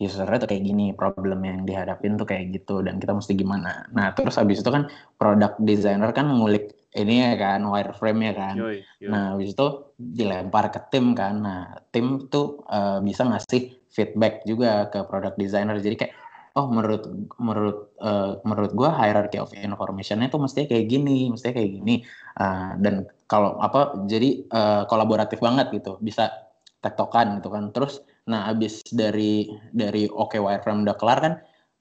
usernya 0.00 0.38
tuh 0.40 0.48
kayak 0.48 0.64
gini, 0.64 0.94
problem 0.94 1.42
yang 1.42 1.66
dihadapin 1.68 2.14
tuh 2.16 2.24
kayak 2.24 2.54
gitu 2.54 2.80
dan 2.86 3.02
kita 3.02 3.12
mesti 3.12 3.34
gimana. 3.34 3.84
Nah, 3.90 4.14
terus 4.14 4.38
abis 4.38 4.62
itu 4.62 4.70
kan 4.70 4.86
product 5.18 5.58
designer 5.60 6.14
kan 6.14 6.30
ngulik 6.30 6.70
ini 6.94 7.20
ya 7.20 7.34
kan 7.34 7.66
wireframe 7.66 8.30
ya 8.30 8.32
kan. 8.32 8.54
Yoi, 8.56 8.78
yoi. 9.02 9.10
Nah, 9.10 9.34
abis 9.34 9.58
itu 9.58 9.66
dilempar 9.98 10.70
ke 10.70 10.80
tim 10.88 11.18
kan. 11.18 11.34
Nah, 11.42 11.62
tim 11.90 12.30
tuh 12.30 12.62
uh, 12.70 13.02
bisa 13.02 13.26
ngasih 13.26 13.74
feedback 13.90 14.46
juga 14.46 14.86
ke 14.86 15.02
product 15.02 15.34
designer 15.34 15.82
jadi 15.82 15.96
kayak 15.98 16.14
oh 16.54 16.70
menurut 16.70 17.02
menurut 17.42 17.78
uh, 17.98 18.38
menurut 18.46 18.72
gue 18.74 18.90
hierarchy 18.90 19.38
of 19.42 19.50
informationnya 19.54 20.30
tuh 20.30 20.42
mestinya 20.42 20.70
kayak 20.70 20.86
gini 20.86 21.30
mestinya 21.30 21.54
kayak 21.58 21.72
gini 21.82 21.94
uh, 22.38 22.78
dan 22.78 23.10
kalau 23.28 23.60
apa 23.60 23.94
jadi 24.08 24.42
uh, 24.50 24.82
kolaboratif 24.88 25.38
banget 25.38 25.70
gitu 25.70 26.00
bisa 26.00 26.32
tektokan 26.80 27.38
gitu 27.38 27.52
kan 27.52 27.70
terus 27.70 28.00
nah 28.24 28.48
abis 28.48 28.82
dari 28.88 29.52
dari 29.72 30.08
oke 30.08 30.34
okay, 30.34 30.40
wireframe 30.40 30.84
udah 30.84 30.96
kelar 30.96 31.18
kan 31.20 31.34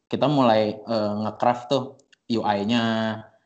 kita 0.07 0.27
mulai 0.27 0.75
uh, 0.87 1.27
ngecraft 1.27 1.63
tuh 1.71 1.83
UI-nya 2.27 2.83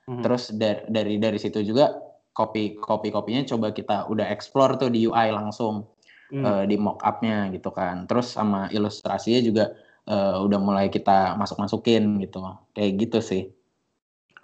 hmm. 0.10 0.22
terus 0.25 0.50
dari 0.53 0.86
dari 0.89 1.13
dari 1.22 1.38
situ 1.38 1.62
juga 1.62 1.93
copy 2.34 2.81
copy 2.81 3.13
kopinya 3.13 3.46
coba 3.46 3.74
kita 3.74 4.10
udah 4.10 4.27
explore 4.29 4.77
tuh 4.81 4.89
di 4.89 5.05
UI 5.05 5.29
langsung 5.29 5.86
hmm. 6.34 6.43
uh, 6.43 6.63
di 6.65 6.77
mockupnya 6.77 7.53
gitu 7.53 7.70
kan 7.70 8.10
terus 8.10 8.34
sama 8.34 8.70
ilustrasinya 8.74 9.41
juga 9.41 9.65
uh, 10.08 10.41
udah 10.46 10.60
mulai 10.62 10.88
kita 10.89 11.36
masuk-masukin 11.38 12.22
gitu. 12.24 12.41
Kayak 12.74 12.91
gitu 13.08 13.20
sih. 13.22 13.43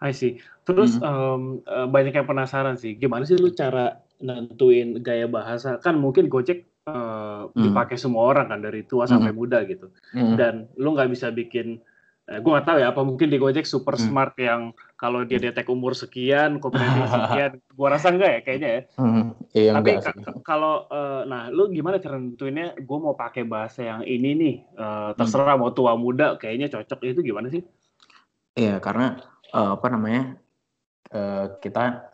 I 0.02 0.14
see. 0.14 0.38
Terus 0.68 1.00
hmm. 1.00 1.64
um, 1.66 1.90
banyak 1.90 2.14
yang 2.14 2.28
penasaran 2.28 2.78
sih, 2.78 2.94
gimana 3.00 3.26
sih 3.26 3.40
lu 3.40 3.50
cara 3.56 3.98
nentuin 4.22 5.02
gaya 5.02 5.26
bahasa? 5.26 5.82
Kan 5.82 5.98
mungkin 5.98 6.30
Gojek 6.30 6.66
uh, 6.90 7.50
hmm. 7.52 7.64
dipakai 7.70 7.98
semua 8.00 8.30
orang 8.34 8.52
kan 8.52 8.60
dari 8.62 8.86
tua 8.86 9.10
sampai 9.10 9.32
hmm. 9.34 9.40
muda 9.40 9.64
gitu. 9.66 9.90
Hmm. 10.14 10.36
Dan 10.38 10.54
lu 10.78 10.94
nggak 10.94 11.10
bisa 11.12 11.34
bikin 11.34 11.82
eh, 12.28 12.44
gue 12.44 12.52
gak 12.52 12.68
tahu 12.68 12.84
ya 12.84 12.92
apa 12.92 13.02
mungkin 13.08 13.32
di 13.32 13.40
Gojek 13.40 13.64
super 13.64 13.96
hmm. 13.96 14.04
smart 14.04 14.36
yang 14.36 14.76
kalau 15.00 15.24
dia 15.24 15.38
detek 15.40 15.70
umur 15.70 15.94
sekian, 15.94 16.60
kompetensi 16.60 17.06
sekian, 17.16 17.52
gue 17.62 17.88
rasa 17.88 18.12
enggak 18.12 18.32
ya 18.34 18.42
kayaknya 18.44 18.70
ya. 18.70 18.82
Hmm. 19.00 19.26
Iya, 19.54 19.72
Tapi 19.80 19.92
kalau 20.44 20.90
uh, 20.92 21.24
nah 21.26 21.48
lu 21.54 21.70
gimana 21.72 22.02
cara 22.02 22.20
nentuinnya? 22.20 22.76
Gue 22.82 22.98
mau 23.00 23.14
pakai 23.14 23.46
bahasa 23.48 23.86
yang 23.86 24.02
ini 24.04 24.36
nih, 24.36 24.56
uh, 24.76 25.12
terserah 25.16 25.56
hmm. 25.56 25.62
mau 25.64 25.72
tua 25.72 25.94
muda, 25.96 26.36
kayaknya 26.36 26.68
cocok 26.70 27.00
itu 27.08 27.22
gimana 27.24 27.48
sih? 27.50 27.64
Iya 28.58 28.82
karena 28.82 29.22
uh, 29.54 29.78
apa 29.78 29.88
namanya 29.92 30.24
uh, 31.14 31.46
kita 31.62 32.10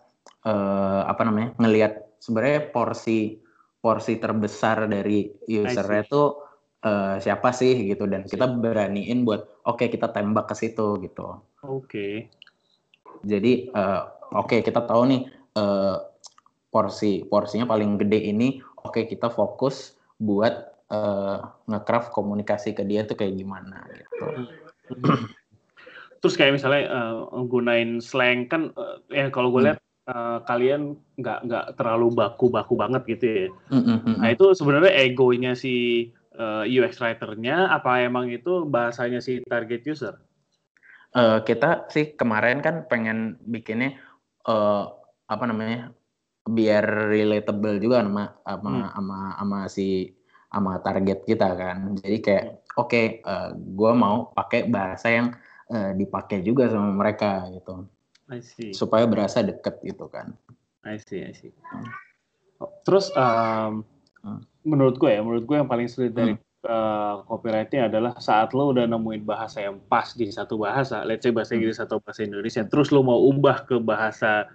uh, 0.45 1.01
apa 1.07 1.21
namanya 1.25 1.55
ngelihat 1.57 2.17
sebenarnya 2.19 2.69
porsi 2.69 3.39
porsi 3.83 4.15
terbesar 4.15 4.87
dari 4.87 5.27
usernya 5.43 6.07
itu 6.07 6.23
uh, 6.87 7.15
siapa 7.19 7.51
sih 7.51 7.83
gitu 7.83 8.07
dan 8.07 8.23
kita 8.23 8.47
beraniin 8.47 9.27
buat 9.27 9.43
oke 9.67 9.83
okay, 9.83 9.87
kita 9.91 10.11
tembak 10.11 10.47
ke 10.51 10.55
situ 10.55 11.03
gitu. 11.03 11.43
Oke. 11.63 11.83
Okay. 11.87 12.13
Jadi 13.23 13.71
uh, 13.75 14.07
oke 14.35 14.55
okay, 14.55 14.59
kita 14.63 14.87
tahu 14.87 15.03
nih 15.11 15.21
uh, 15.59 15.99
porsi 16.71 17.27
porsinya 17.27 17.67
paling 17.67 17.99
gede 17.99 18.31
ini 18.31 18.63
oke 18.83 18.95
okay, 18.95 19.03
kita 19.05 19.27
fokus 19.27 19.99
buat 20.15 20.87
uh, 20.91 21.43
ngecraft 21.67 22.15
komunikasi 22.15 22.71
ke 22.71 22.87
dia 22.87 23.03
tuh 23.03 23.19
kayak 23.19 23.35
gimana 23.35 23.83
gitu. 23.91 24.23
Terus 26.23 26.39
kayak 26.39 26.55
misalnya 26.55 26.87
uh, 26.87 27.43
gunain 27.43 27.99
slang 27.99 28.47
kan 28.47 28.71
uh, 28.79 29.03
ya 29.11 29.27
kalau 29.27 29.51
gue 29.51 29.59
hmm. 29.59 29.67
lihat 29.67 29.79
uh, 30.07 30.39
kalian 30.47 30.95
nggak 31.19 31.39
nggak 31.47 31.65
terlalu 31.75 32.15
baku-baku 32.15 32.79
banget 32.79 33.03
gitu 33.11 33.25
ya. 33.27 33.47
Mm 33.71 33.83
-hmm. 33.83 34.15
Nah 34.23 34.29
itu 34.31 34.45
sebenarnya 34.55 34.91
egonya 35.03 35.51
si 35.55 36.07
uh, 36.39 36.63
eh, 36.65 36.79
UX 36.79 36.99
writer-nya 36.99 37.71
apa 37.71 38.03
emang 38.03 38.31
itu 38.31 38.67
bahasanya 38.67 39.19
si 39.23 39.43
target 39.45 39.83
user? 39.85 40.15
Uh, 41.13 41.45
kita 41.45 41.85
sih 41.93 42.17
kemarin 42.17 42.63
kan 42.65 42.89
pengen 42.89 43.37
bikinnya 43.45 43.93
uh, 44.49 44.89
apa 45.29 45.43
namanya 45.45 45.93
biar 46.43 47.13
relatable 47.13 47.77
juga 47.77 48.01
sama 48.01 48.33
sama 48.43 48.71
hmm. 48.71 48.89
sama, 48.97 49.17
sama 49.37 49.59
si 49.69 49.87
sama 50.49 50.73
target 50.81 51.19
kita 51.25 51.53
kan. 51.53 51.93
Jadi 52.01 52.17
kayak 52.21 52.45
oke 52.77 52.89
okay, 52.89 53.05
uh, 53.25 53.53
gue 53.53 53.91
mau 53.93 54.33
pakai 54.33 54.65
bahasa 54.69 55.09
yang 55.13 55.27
uh, 55.73 55.91
dipakai 55.97 56.45
juga 56.45 56.69
sama 56.69 56.93
mereka 56.93 57.49
gitu. 57.49 57.89
I 58.29 58.39
see. 58.39 58.71
Supaya 58.71 59.09
berasa 59.09 59.41
deket 59.41 59.81
gitu 59.81 60.05
kan. 60.07 60.37
I 60.85 61.01
see, 61.01 61.25
I 61.25 61.33
see. 61.33 61.51
Hmm. 61.73 61.89
Terus 62.85 63.09
um, 63.17 63.83
hmm 64.21 64.53
menurut 64.63 64.95
gue 64.95 65.11
ya, 65.11 65.21
menurut 65.21 65.43
gue 65.43 65.55
yang 65.59 65.67
paling 65.67 65.87
sulit 65.91 66.15
dari 66.15 66.33
hmm. 66.33 66.67
uh, 66.67 67.27
copywriting 67.27 67.83
adalah 67.83 68.15
saat 68.19 68.55
lo 68.55 68.71
udah 68.71 68.87
nemuin 68.87 69.27
bahasa 69.27 69.63
yang 69.63 69.79
pas 69.91 70.15
di 70.15 70.31
satu 70.31 70.55
bahasa, 70.55 71.03
let's 71.03 71.23
say 71.23 71.35
bahasa 71.35 71.55
Inggris 71.55 71.83
atau 71.83 71.99
bahasa 71.99 72.23
Indonesia, 72.23 72.63
terus 72.63 72.89
lo 72.89 73.03
mau 73.03 73.19
ubah 73.29 73.67
ke 73.67 73.75
bahasa 73.83 74.47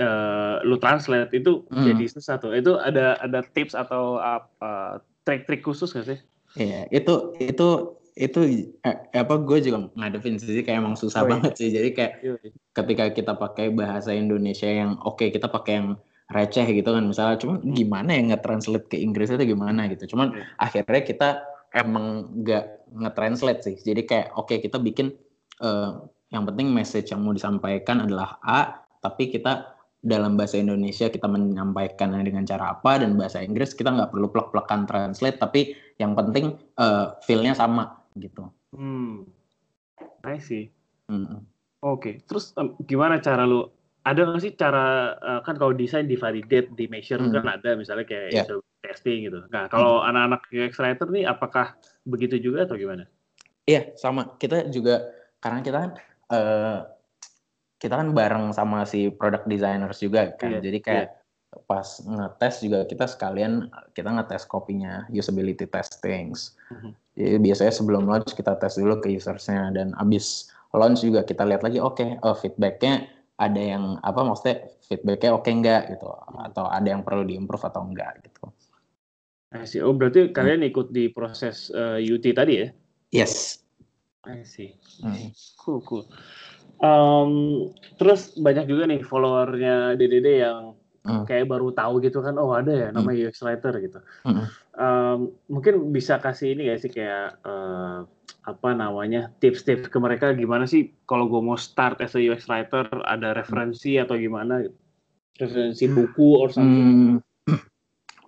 uh, 0.00 0.64
lo 0.64 0.80
translate 0.80 1.30
itu 1.36 1.62
hmm. 1.68 1.84
jadi 1.84 2.04
susah 2.08 2.36
tuh. 2.40 2.56
Itu 2.56 2.80
ada 2.80 3.20
ada 3.20 3.44
tips 3.44 3.76
atau 3.76 4.16
uh, 4.18 4.96
trik-trik 5.28 5.60
khusus 5.60 5.92
gak 5.92 6.08
sih? 6.08 6.18
Iya, 6.56 6.88
itu 6.88 7.36
itu 7.40 7.68
itu 8.14 8.70
eh, 8.86 8.96
apa 9.10 9.34
gue 9.42 9.58
juga 9.58 9.90
ngadepin 9.98 10.38
sih 10.38 10.62
kayak 10.62 10.78
emang 10.78 10.94
susah 10.94 11.22
oh, 11.22 11.26
iya. 11.26 11.32
banget 11.34 11.52
sih. 11.58 11.68
Jadi 11.74 11.88
kayak 11.94 12.12
iya. 12.22 12.34
ketika 12.70 13.04
kita 13.10 13.32
pakai 13.34 13.74
bahasa 13.74 14.14
Indonesia 14.14 14.70
yang 14.70 14.98
oke 15.02 15.18
okay, 15.18 15.28
kita 15.34 15.50
pakai 15.50 15.82
yang 15.82 15.88
receh 16.32 16.64
gitu 16.64 16.88
kan 16.88 17.04
misalnya 17.04 17.36
cuma 17.36 17.60
hmm. 17.60 17.74
gimana 17.76 18.10
ya 18.16 18.22
nge-translate 18.32 18.88
ke 18.88 18.96
Inggris 18.96 19.28
itu 19.28 19.44
gimana 19.44 19.84
gitu 19.92 20.16
cuman 20.16 20.32
hmm. 20.32 20.56
akhirnya 20.56 21.02
kita 21.04 21.28
emang 21.76 22.32
nggak 22.40 22.64
nge-translate 22.96 23.60
sih 23.60 23.76
jadi 23.76 24.02
kayak 24.08 24.28
oke 24.32 24.48
okay, 24.48 24.58
kita 24.64 24.80
bikin 24.80 25.12
uh, 25.60 26.00
yang 26.32 26.48
penting 26.48 26.72
message 26.72 27.12
yang 27.12 27.20
mau 27.20 27.36
disampaikan 27.36 28.08
adalah 28.08 28.40
A 28.40 28.80
tapi 29.04 29.28
kita 29.28 29.76
dalam 30.04 30.36
bahasa 30.36 30.60
Indonesia 30.60 31.08
kita 31.08 31.28
menyampaikannya 31.28 32.24
dengan 32.24 32.44
cara 32.44 32.76
apa 32.76 33.00
dan 33.00 33.16
bahasa 33.16 33.40
Inggris 33.40 33.72
kita 33.76 33.92
nggak 33.92 34.12
perlu 34.12 34.28
plek-plekan 34.32 34.88
translate 34.88 35.40
tapi 35.40 35.76
yang 36.00 36.16
penting 36.16 36.56
uh, 36.80 37.16
feel-nya 37.24 37.52
sama 37.52 38.03
gitu. 38.18 38.50
Hmm, 38.74 39.26
I 40.22 40.38
see. 40.38 40.70
Hmm. 41.10 41.44
Oke, 41.84 42.00
okay. 42.00 42.14
terus 42.24 42.56
um, 42.56 42.78
gimana 42.88 43.20
cara 43.20 43.44
lu 43.44 43.68
ada 44.04 44.20
nggak 44.20 44.40
sih 44.40 44.52
cara 44.56 45.16
uh, 45.16 45.40
kan 45.40 45.56
kalau 45.56 45.72
desain 45.72 46.04
di 46.04 46.16
validate, 46.16 46.72
di 46.76 46.84
measure 46.88 47.20
hmm. 47.20 47.32
kan 47.32 47.46
ada 47.60 47.76
misalnya 47.76 48.04
kayak 48.04 48.30
yeah. 48.32 48.46
testing 48.84 49.28
gitu. 49.28 49.44
Nah 49.48 49.68
kalau 49.72 50.00
hmm. 50.00 50.08
anak-anak 50.12 50.40
UX 50.52 50.76
writer 50.76 51.08
nih 51.08 51.24
apakah 51.24 51.72
begitu 52.04 52.36
juga 52.36 52.68
atau 52.68 52.76
gimana? 52.76 53.08
Iya 53.64 53.80
yeah, 53.80 53.84
sama. 53.96 54.36
Kita 54.36 54.68
juga 54.68 55.08
karena 55.40 55.64
kita 55.64 55.78
kan 55.80 55.90
uh, 56.32 56.78
kita 57.80 57.94
kan 58.00 58.08
bareng 58.12 58.52
sama 58.52 58.84
si 58.84 59.08
product 59.08 59.48
designers 59.48 60.00
juga 60.04 60.36
kan. 60.36 60.60
Yeah. 60.60 60.62
Jadi 60.64 60.78
kayak 60.84 61.08
yeah. 61.08 61.60
pas 61.64 61.88
ngetes 62.04 62.54
juga 62.60 62.84
kita 62.84 63.08
sekalian 63.08 63.72
kita 63.96 64.08
ngetes 64.08 64.44
kopinya 64.44 65.08
usability 65.12 65.64
testings. 65.64 66.56
Mm-hmm. 66.68 66.92
Jadi 67.14 67.38
biasanya 67.38 67.72
sebelum 67.72 68.10
launch 68.10 68.34
kita 68.34 68.58
tes 68.58 68.74
dulu 68.74 68.98
ke 68.98 69.14
usersnya 69.14 69.70
dan 69.70 69.94
abis 70.02 70.50
launch 70.74 71.06
juga 71.06 71.22
kita 71.22 71.46
lihat 71.46 71.62
lagi 71.62 71.78
oke 71.78 71.94
okay, 71.94 72.08
uh, 72.26 72.34
feedbacknya 72.34 73.06
ada 73.38 73.58
yang 73.58 73.98
apa 74.02 74.20
maksudnya 74.26 74.66
feedbacknya 74.86 75.30
oke 75.34 75.46
okay 75.46 75.52
enggak 75.54 75.82
gitu 75.94 76.10
atau 76.50 76.66
ada 76.66 76.86
yang 76.86 77.06
perlu 77.06 77.22
diimprove 77.22 77.66
atau 77.66 77.86
enggak 77.86 78.18
gitu. 78.26 78.50
I 79.54 79.66
see. 79.70 79.78
Oh 79.78 79.94
berarti 79.94 80.30
hmm. 80.30 80.34
kalian 80.34 80.66
ikut 80.66 80.90
di 80.90 81.06
proses 81.10 81.70
uh, 81.70 82.02
eh, 82.02 82.10
UT 82.10 82.26
tadi 82.34 82.66
ya? 82.66 82.68
Yes. 83.14 83.62
I 84.26 84.42
see. 84.42 84.74
Hmm. 84.98 85.30
Cool 85.62 85.78
cool. 85.86 86.04
Um, 86.82 87.70
terus 88.02 88.34
banyak 88.34 88.66
juga 88.66 88.90
nih 88.90 89.06
followernya 89.06 89.94
DDD 89.94 90.42
yang 90.42 90.74
hmm. 91.04 91.24
kayak 91.28 91.46
baru 91.46 91.70
tahu 91.70 92.00
gitu 92.00 92.24
kan, 92.24 92.34
oh 92.40 92.56
ada 92.56 92.72
ya 92.72 92.88
namanya 92.90 93.16
hmm. 93.16 93.26
UX 93.30 93.36
writer 93.44 93.72
gitu. 93.80 93.98
Hmm. 94.24 94.48
Um, 94.74 95.18
mungkin 95.46 95.94
bisa 95.94 96.18
kasih 96.18 96.58
ini 96.58 96.72
ya 96.72 96.76
sih 96.80 96.90
kayak 96.90 97.38
uh, 97.46 98.08
apa 98.44 98.76
namanya 98.76 99.32
tips-tips 99.40 99.88
ke 99.88 99.96
mereka 99.96 100.36
gimana 100.36 100.68
sih 100.68 100.92
kalau 101.08 101.32
gue 101.32 101.40
mau 101.40 101.56
start 101.56 102.04
as 102.04 102.12
a 102.12 102.20
UX 102.20 102.44
writer 102.44 102.84
ada 103.08 103.32
referensi 103.32 103.96
atau 103.96 104.20
gimana 104.20 104.68
referensi 105.40 105.88
buku 105.88 106.28
or 106.36 106.48
something 106.52 107.24
hmm. 107.48 107.60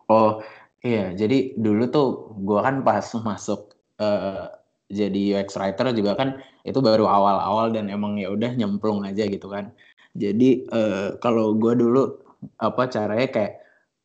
oh 0.16 0.40
iya 0.80 1.12
jadi 1.12 1.52
dulu 1.60 1.84
tuh 1.92 2.08
gue 2.40 2.60
kan 2.64 2.80
pas 2.80 3.04
masuk 3.28 3.76
uh, 4.00 4.48
jadi 4.88 5.36
UX 5.36 5.60
writer 5.60 5.92
juga 5.92 6.16
kan 6.16 6.40
itu 6.64 6.80
baru 6.80 7.04
awal-awal 7.04 7.74
dan 7.76 7.92
emang 7.92 8.16
ya 8.16 8.32
udah 8.32 8.56
nyemplung 8.56 9.04
aja 9.04 9.28
gitu 9.28 9.52
kan 9.52 9.68
jadi 10.16 10.64
uh, 10.72 11.08
kalau 11.20 11.52
gue 11.52 11.76
dulu 11.76 12.24
apa 12.60 12.82
caranya 12.88 13.28
kayak 13.28 13.52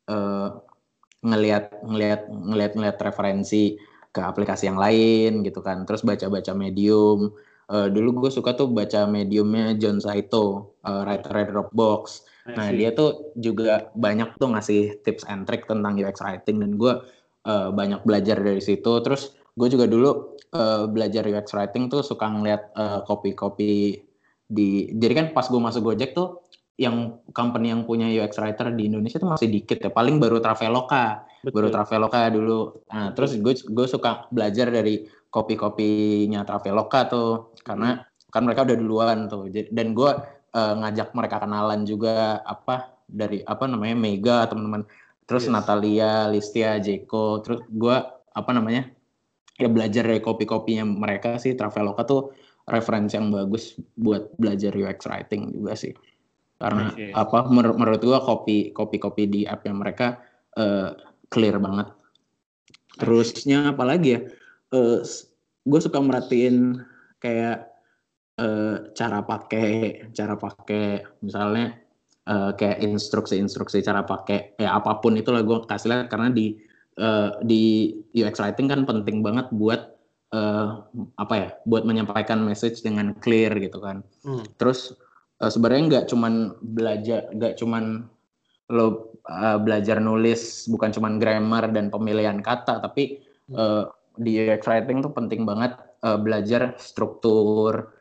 uh, 0.10 0.60
ngelihat 1.22 1.84
ngelihat 1.86 2.22
ngelihat 2.30 2.72
ngelihat 2.74 2.98
referensi 3.02 3.78
ke 4.12 4.20
aplikasi 4.20 4.68
yang 4.68 4.80
lain 4.80 5.46
gitu 5.46 5.64
kan. 5.64 5.88
Terus 5.88 6.04
baca-baca 6.04 6.52
medium. 6.52 7.32
Uh, 7.72 7.88
dulu 7.88 8.28
gue 8.28 8.32
suka 8.36 8.52
tuh 8.52 8.68
baca 8.68 9.08
mediumnya 9.08 9.72
John 9.80 10.04
Saito 10.04 10.76
uh, 10.84 11.08
writer 11.08 11.48
Dropbox 11.48 12.28
nah 12.42 12.74
dia 12.74 12.90
tuh 12.90 13.32
juga 13.38 13.94
banyak 13.94 14.34
tuh 14.42 14.50
ngasih 14.50 15.06
tips 15.06 15.30
and 15.30 15.46
trick 15.46 15.70
tentang 15.70 15.94
UX 15.94 16.26
writing 16.26 16.58
dan 16.58 16.74
gue 16.74 16.94
uh, 17.46 17.70
banyak 17.70 18.02
belajar 18.02 18.42
dari 18.42 18.62
situ. 18.62 18.92
Terus 19.06 19.38
gue 19.54 19.68
juga 19.70 19.86
dulu 19.86 20.38
uh, 20.58 20.90
belajar 20.90 21.22
UX 21.28 21.54
writing 21.54 21.92
tuh 21.92 22.02
suka 22.02 22.26
ngeliat 22.26 22.74
uh, 22.74 23.00
copy-copy 23.06 24.02
di 24.52 24.92
jadi 24.98 25.14
kan 25.16 25.28
pas 25.32 25.48
gue 25.48 25.62
masuk 25.62 25.94
Gojek 25.94 26.12
tuh 26.18 26.41
yang 26.82 27.22
company 27.30 27.70
yang 27.70 27.86
punya 27.86 28.10
UX 28.10 28.42
writer 28.42 28.74
di 28.74 28.90
Indonesia 28.90 29.22
itu 29.22 29.30
masih 29.30 29.50
dikit 29.54 29.78
ya. 29.78 29.94
Paling 29.94 30.18
baru 30.18 30.42
Traveloka, 30.42 31.30
Betul. 31.46 31.54
baru 31.54 31.68
Traveloka 31.70 32.20
dulu. 32.34 32.62
Nah, 32.90 33.14
terus 33.14 33.38
gue 33.38 33.54
gue 33.54 33.86
suka 33.86 34.26
belajar 34.34 34.74
dari 34.74 35.06
kopi-kopinya 35.30 36.42
Traveloka 36.42 37.06
tuh 37.06 37.30
karena 37.62 38.02
kan 38.34 38.42
mereka 38.42 38.66
udah 38.66 38.78
duluan 38.82 39.30
tuh. 39.30 39.54
Dan 39.54 39.94
gue 39.94 40.12
uh, 40.58 40.74
ngajak 40.82 41.14
mereka 41.14 41.46
kenalan 41.46 41.86
juga 41.86 42.42
apa 42.42 42.98
dari 43.06 43.46
apa 43.46 43.70
namanya 43.70 43.94
Mega 43.94 44.50
teman-teman. 44.50 44.82
Terus 45.30 45.46
yes. 45.46 45.54
Natalia, 45.54 46.26
Listia, 46.34 46.82
Jeko, 46.82 47.46
terus 47.46 47.62
gue 47.70 47.96
apa 48.34 48.52
namanya 48.58 48.90
ya 49.54 49.70
belajar 49.70 50.10
dari 50.10 50.18
kopi-kopinya 50.18 50.82
mereka 50.82 51.38
sih 51.38 51.54
Traveloka 51.54 52.02
tuh 52.10 52.34
referensi 52.66 53.14
yang 53.20 53.30
bagus 53.30 53.78
buat 53.94 54.34
belajar 54.42 54.74
UX 54.74 55.06
writing 55.06 55.54
juga 55.54 55.78
sih 55.78 55.94
karena 56.62 56.94
okay. 56.94 57.10
apa 57.12 57.50
menur 57.50 57.74
menurut 57.74 58.02
gua 58.06 58.22
kopi 58.22 58.70
kopi 58.70 59.02
kopi 59.02 59.24
di 59.26 59.42
app 59.50 59.66
yang 59.66 59.82
mereka 59.82 60.22
uh, 60.62 60.94
clear 61.34 61.58
banget 61.58 61.90
terusnya 63.02 63.74
apalagi 63.74 64.10
ya 64.14 64.22
uh, 64.76 65.00
eh, 65.00 65.00
gue 65.62 65.80
suka 65.80 65.98
merhatiin 66.02 66.78
kayak 67.22 67.70
uh, 68.42 68.92
cara 68.94 69.24
pakai 69.24 70.06
cara 70.12 70.36
pakai 70.36 71.02
misalnya 71.24 71.78
uh, 72.28 72.52
kayak 72.54 72.82
instruksi-instruksi 72.84 73.82
cara 73.86 74.04
pakai 74.04 74.58
ya 74.58 74.78
apa 74.78 75.00
pun 75.00 75.16
itu 75.16 75.30
lah 75.32 75.46
gue 75.46 75.64
kasih 75.66 75.90
lihat 75.90 76.08
karena 76.12 76.34
di 76.34 76.60
uh, 77.00 77.38
di 77.46 77.96
UX 78.18 78.42
writing 78.42 78.68
kan 78.68 78.84
penting 78.84 79.24
banget 79.24 79.48
buat 79.54 79.96
uh, 80.36 80.84
apa 81.22 81.34
ya 81.38 81.50
buat 81.70 81.88
menyampaikan 81.88 82.42
message 82.42 82.82
dengan 82.84 83.14
clear 83.22 83.54
gitu 83.58 83.80
kan 83.80 84.04
hmm. 84.26 84.58
terus 84.58 84.98
uh, 85.42 85.50
sebenarnya 85.50 85.84
nggak 85.90 86.06
cuman 86.08 86.34
belajar 86.62 87.28
nggak 87.34 87.58
cuman 87.58 88.06
lo 88.72 89.18
uh, 89.28 89.58
belajar 89.60 89.98
nulis 90.00 90.70
bukan 90.70 90.94
cuman 90.94 91.18
grammar 91.18 91.74
dan 91.74 91.90
pemilihan 91.90 92.40
kata 92.40 92.80
tapi 92.80 93.20
uh, 93.58 93.90
di 94.16 94.38
UX 94.38 94.70
writing 94.70 95.02
tuh 95.02 95.12
penting 95.12 95.44
banget 95.44 95.76
uh, 96.06 96.16
belajar 96.22 96.78
struktur 96.78 97.92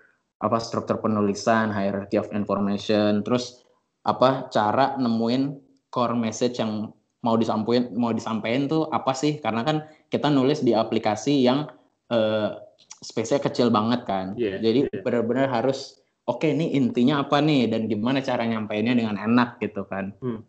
apa 0.41 0.57
struktur 0.61 1.01
penulisan 1.01 1.73
hierarchy 1.73 2.17
of 2.17 2.31
information 2.33 3.21
terus 3.25 3.65
apa 4.05 4.49
cara 4.49 4.97
nemuin 4.97 5.61
core 5.93 6.17
message 6.17 6.63
yang 6.63 6.89
mau 7.21 7.37
disampaikan 7.37 7.93
mau 7.93 8.17
disampaikan 8.17 8.65
tuh 8.65 8.89
apa 8.89 9.13
sih 9.13 9.37
karena 9.45 9.61
kan 9.61 9.85
kita 10.09 10.33
nulis 10.33 10.65
di 10.65 10.73
aplikasi 10.73 11.45
yang 11.45 11.69
uh, 12.09 12.57
space-nya 13.05 13.45
kecil 13.45 13.69
banget 13.69 14.09
kan 14.09 14.33
yeah, 14.41 14.57
jadi 14.57 14.89
yeah. 14.89 15.03
benar-benar 15.05 15.53
harus 15.53 16.01
oke 16.27 16.43
okay, 16.43 16.53
ini 16.53 16.77
intinya 16.77 17.25
apa 17.25 17.41
nih 17.41 17.71
dan 17.71 17.89
gimana 17.89 18.21
cara 18.21 18.45
nyampeinnya 18.45 18.97
dengan 18.97 19.17
enak 19.17 19.63
gitu 19.63 19.87
kan 19.89 20.13
hmm. 20.21 20.41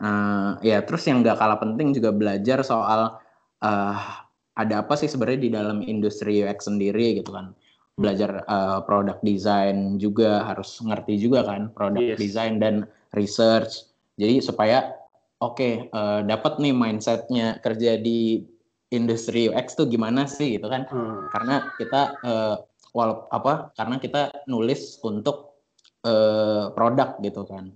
uh, 0.00 0.50
ya 0.64 0.80
terus 0.86 1.04
yang 1.08 1.20
gak 1.20 1.36
kalah 1.36 1.58
penting 1.60 1.92
juga 1.92 2.14
belajar 2.14 2.64
soal 2.64 3.20
uh, 3.60 3.96
ada 4.56 4.74
apa 4.84 4.94
sih 4.96 5.08
sebenarnya 5.08 5.40
di 5.40 5.50
dalam 5.52 5.78
industri 5.84 6.44
UX 6.44 6.68
sendiri 6.68 7.20
gitu 7.20 7.32
kan 7.32 7.52
belajar 8.00 8.44
uh, 8.48 8.80
product 8.84 9.20
design 9.20 10.00
juga 10.00 10.44
harus 10.48 10.80
ngerti 10.80 11.20
juga 11.20 11.44
kan 11.44 11.68
product 11.76 12.16
yes. 12.16 12.18
design 12.18 12.56
dan 12.56 12.88
research 13.12 13.92
jadi 14.16 14.40
supaya 14.40 14.96
oke 15.40 15.56
okay, 15.56 15.72
uh, 15.92 16.20
eh, 16.20 16.28
dapat 16.28 16.60
nih 16.60 16.76
mindsetnya 16.76 17.60
kerja 17.64 17.96
di 17.96 18.44
industri 18.92 19.48
UX 19.48 19.76
tuh 19.76 19.88
gimana 19.88 20.28
sih 20.28 20.60
gitu 20.60 20.68
kan 20.68 20.88
hmm. 20.88 21.32
karena 21.32 21.56
kita 21.76 22.02
uh, 22.24 22.56
wal 22.92 23.30
apa 23.30 23.70
karena 23.78 23.96
kita 24.02 24.46
nulis 24.50 24.98
untuk 25.06 25.62
uh, 26.06 26.74
produk 26.74 27.18
gitu 27.22 27.42
kan 27.46 27.70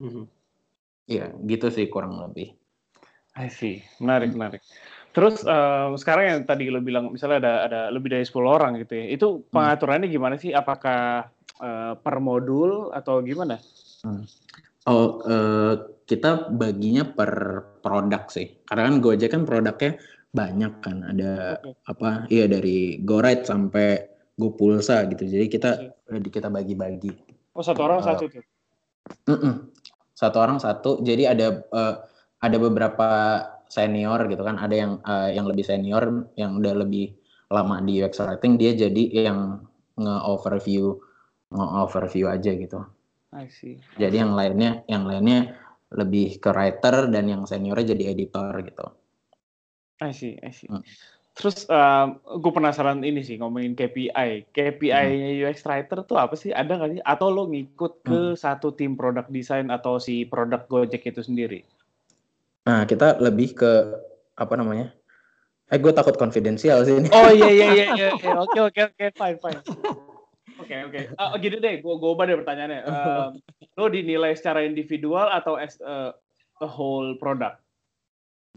hmm. 0.00 0.38
Iya, 1.08 1.32
gitu 1.48 1.72
sih 1.72 1.88
kurang 1.88 2.20
lebih. 2.20 2.52
I 3.32 3.48
see, 3.48 3.80
menarik, 3.96 4.36
menarik. 4.36 4.60
Terus 5.16 5.40
uh, 5.48 5.96
sekarang 5.96 6.24
yang 6.28 6.40
tadi 6.44 6.68
lo 6.68 6.84
bilang 6.84 7.08
misalnya 7.08 7.40
ada 7.40 7.54
ada 7.64 7.80
lebih 7.88 8.12
dari 8.12 8.28
10 8.28 8.44
orang 8.44 8.76
gitu 8.84 8.92
ya, 8.92 9.04
itu 9.08 9.26
hmm. 9.40 9.48
pengaturannya 9.48 10.08
gimana 10.12 10.36
sih? 10.36 10.52
Apakah 10.52 11.32
uh, 11.64 11.96
per 11.96 12.16
modul 12.20 12.92
atau 12.92 13.24
gimana? 13.24 13.56
Hmm. 14.04 14.28
Oh, 14.84 15.24
uh, 15.24 15.74
kita 16.04 16.52
baginya 16.52 17.08
per 17.08 17.64
produk 17.80 18.28
sih. 18.28 18.60
Karena 18.68 18.92
kan 18.92 18.96
Gojek 19.00 19.32
kan 19.32 19.42
produknya 19.48 19.96
banyak 20.28 20.72
kan. 20.84 20.96
Ada 21.08 21.32
okay. 21.64 21.72
apa? 21.88 22.10
Iya 22.28 22.44
dari 22.52 23.00
GoRide 23.00 23.48
sampai 23.48 24.17
GoPulsa 24.38 25.04
gitu. 25.10 25.26
Jadi 25.26 25.46
kita 25.50 25.70
okay. 26.06 26.30
kita 26.30 26.48
bagi-bagi. 26.48 27.10
Oh, 27.52 27.64
satu 27.66 27.82
orang 27.82 28.00
uh, 28.00 28.06
satu 28.06 28.24
tuh. 28.30 28.44
Uh 29.26 29.32
-uh. 29.34 29.54
Satu 30.14 30.36
orang 30.38 30.58
satu. 30.62 30.90
Jadi 31.02 31.26
ada 31.26 31.66
uh, 31.74 31.94
ada 32.38 32.56
beberapa 32.56 33.08
senior 33.66 34.30
gitu 34.30 34.46
kan. 34.46 34.56
Ada 34.56 34.74
yang 34.78 34.92
uh, 35.02 35.28
yang 35.34 35.50
lebih 35.50 35.66
senior 35.66 36.30
yang 36.38 36.62
udah 36.62 36.74
lebih 36.78 37.18
lama 37.50 37.82
di 37.82 37.98
UX 37.98 38.20
writing 38.22 38.60
dia 38.60 38.76
jadi 38.76 39.28
yang 39.28 39.64
nge-overview 39.98 40.94
nge-overview 41.50 42.28
aja 42.30 42.52
gitu. 42.54 42.80
I 43.34 43.50
see. 43.50 43.82
Jadi 43.98 44.22
yang 44.22 44.32
lainnya 44.38 44.86
yang 44.86 45.04
lainnya 45.04 45.56
lebih 45.92 46.36
ke 46.40 46.52
writer 46.52 47.08
dan 47.08 47.24
yang 47.28 47.42
seniornya 47.48 47.96
jadi 47.96 48.12
editor 48.12 48.52
gitu. 48.64 48.86
I 49.98 50.12
see, 50.14 50.38
I 50.44 50.52
see. 50.54 50.68
Hmm. 50.70 50.84
Terus 51.38 51.70
uh, 51.70 52.18
gue 52.18 52.50
penasaran 52.50 52.98
ini 53.06 53.22
sih 53.22 53.38
ngomongin 53.38 53.78
KPI. 53.78 54.50
KPI-nya 54.50 55.30
hmm. 55.38 55.42
UX 55.46 55.62
writer 55.62 56.02
tuh 56.02 56.18
apa 56.18 56.34
sih? 56.34 56.50
Ada 56.50 56.74
nggak 56.74 56.90
sih? 56.98 57.02
Atau 57.06 57.30
lo 57.30 57.46
ngikut 57.46 58.02
ke 58.02 58.34
hmm. 58.34 58.38
satu 58.38 58.74
tim 58.74 58.98
product 58.98 59.30
design 59.30 59.70
atau 59.70 60.02
si 60.02 60.26
produk 60.26 60.66
Gojek 60.66 61.06
itu 61.06 61.22
sendiri? 61.22 61.62
Nah 62.66 62.82
kita 62.90 63.22
lebih 63.22 63.54
ke 63.54 63.72
apa 64.34 64.54
namanya? 64.58 64.90
Eh 65.70 65.78
gue 65.78 65.94
takut 65.94 66.18
konfidensial 66.18 66.82
sih 66.82 66.98
ini. 66.98 67.08
Oh 67.14 67.30
iya 67.30 67.50
iya 67.54 67.66
iya 67.70 67.86
iya. 67.94 68.10
Oke 68.34 68.58
oke 68.58 68.80
oke 68.90 69.04
fine 69.14 69.38
fine. 69.38 69.62
Oke 70.58 70.74
okay, 70.74 70.78
oke. 70.90 71.00
Okay. 71.06 71.22
Uh, 71.22 71.38
gini 71.38 71.56
deh, 71.62 71.74
gue 71.78 71.94
gue 72.02 72.10
ubah 72.18 72.26
deh 72.26 72.34
pertanyaannya. 72.34 72.82
Uh, 72.82 73.30
lo 73.78 73.86
dinilai 73.86 74.34
secara 74.34 74.66
individual 74.66 75.30
atau 75.30 75.54
as 75.54 75.78
a, 75.86 76.10
a 76.58 76.66
whole 76.66 77.14
product? 77.22 77.62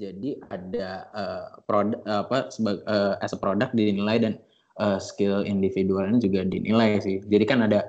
Jadi 0.02 0.42
ada 0.50 1.06
uh, 1.14 1.48
produk 1.70 2.02
apa 2.10 2.50
sebagai 2.50 2.82
uh, 2.90 3.22
as 3.22 3.38
a 3.38 3.38
product 3.38 3.78
dinilai 3.78 4.18
dan 4.18 4.34
uh, 4.82 4.98
skill 4.98 5.46
individualnya 5.46 6.18
juga 6.18 6.42
dinilai 6.42 6.98
sih. 6.98 7.22
Jadi 7.22 7.46
kan 7.46 7.70
ada 7.70 7.86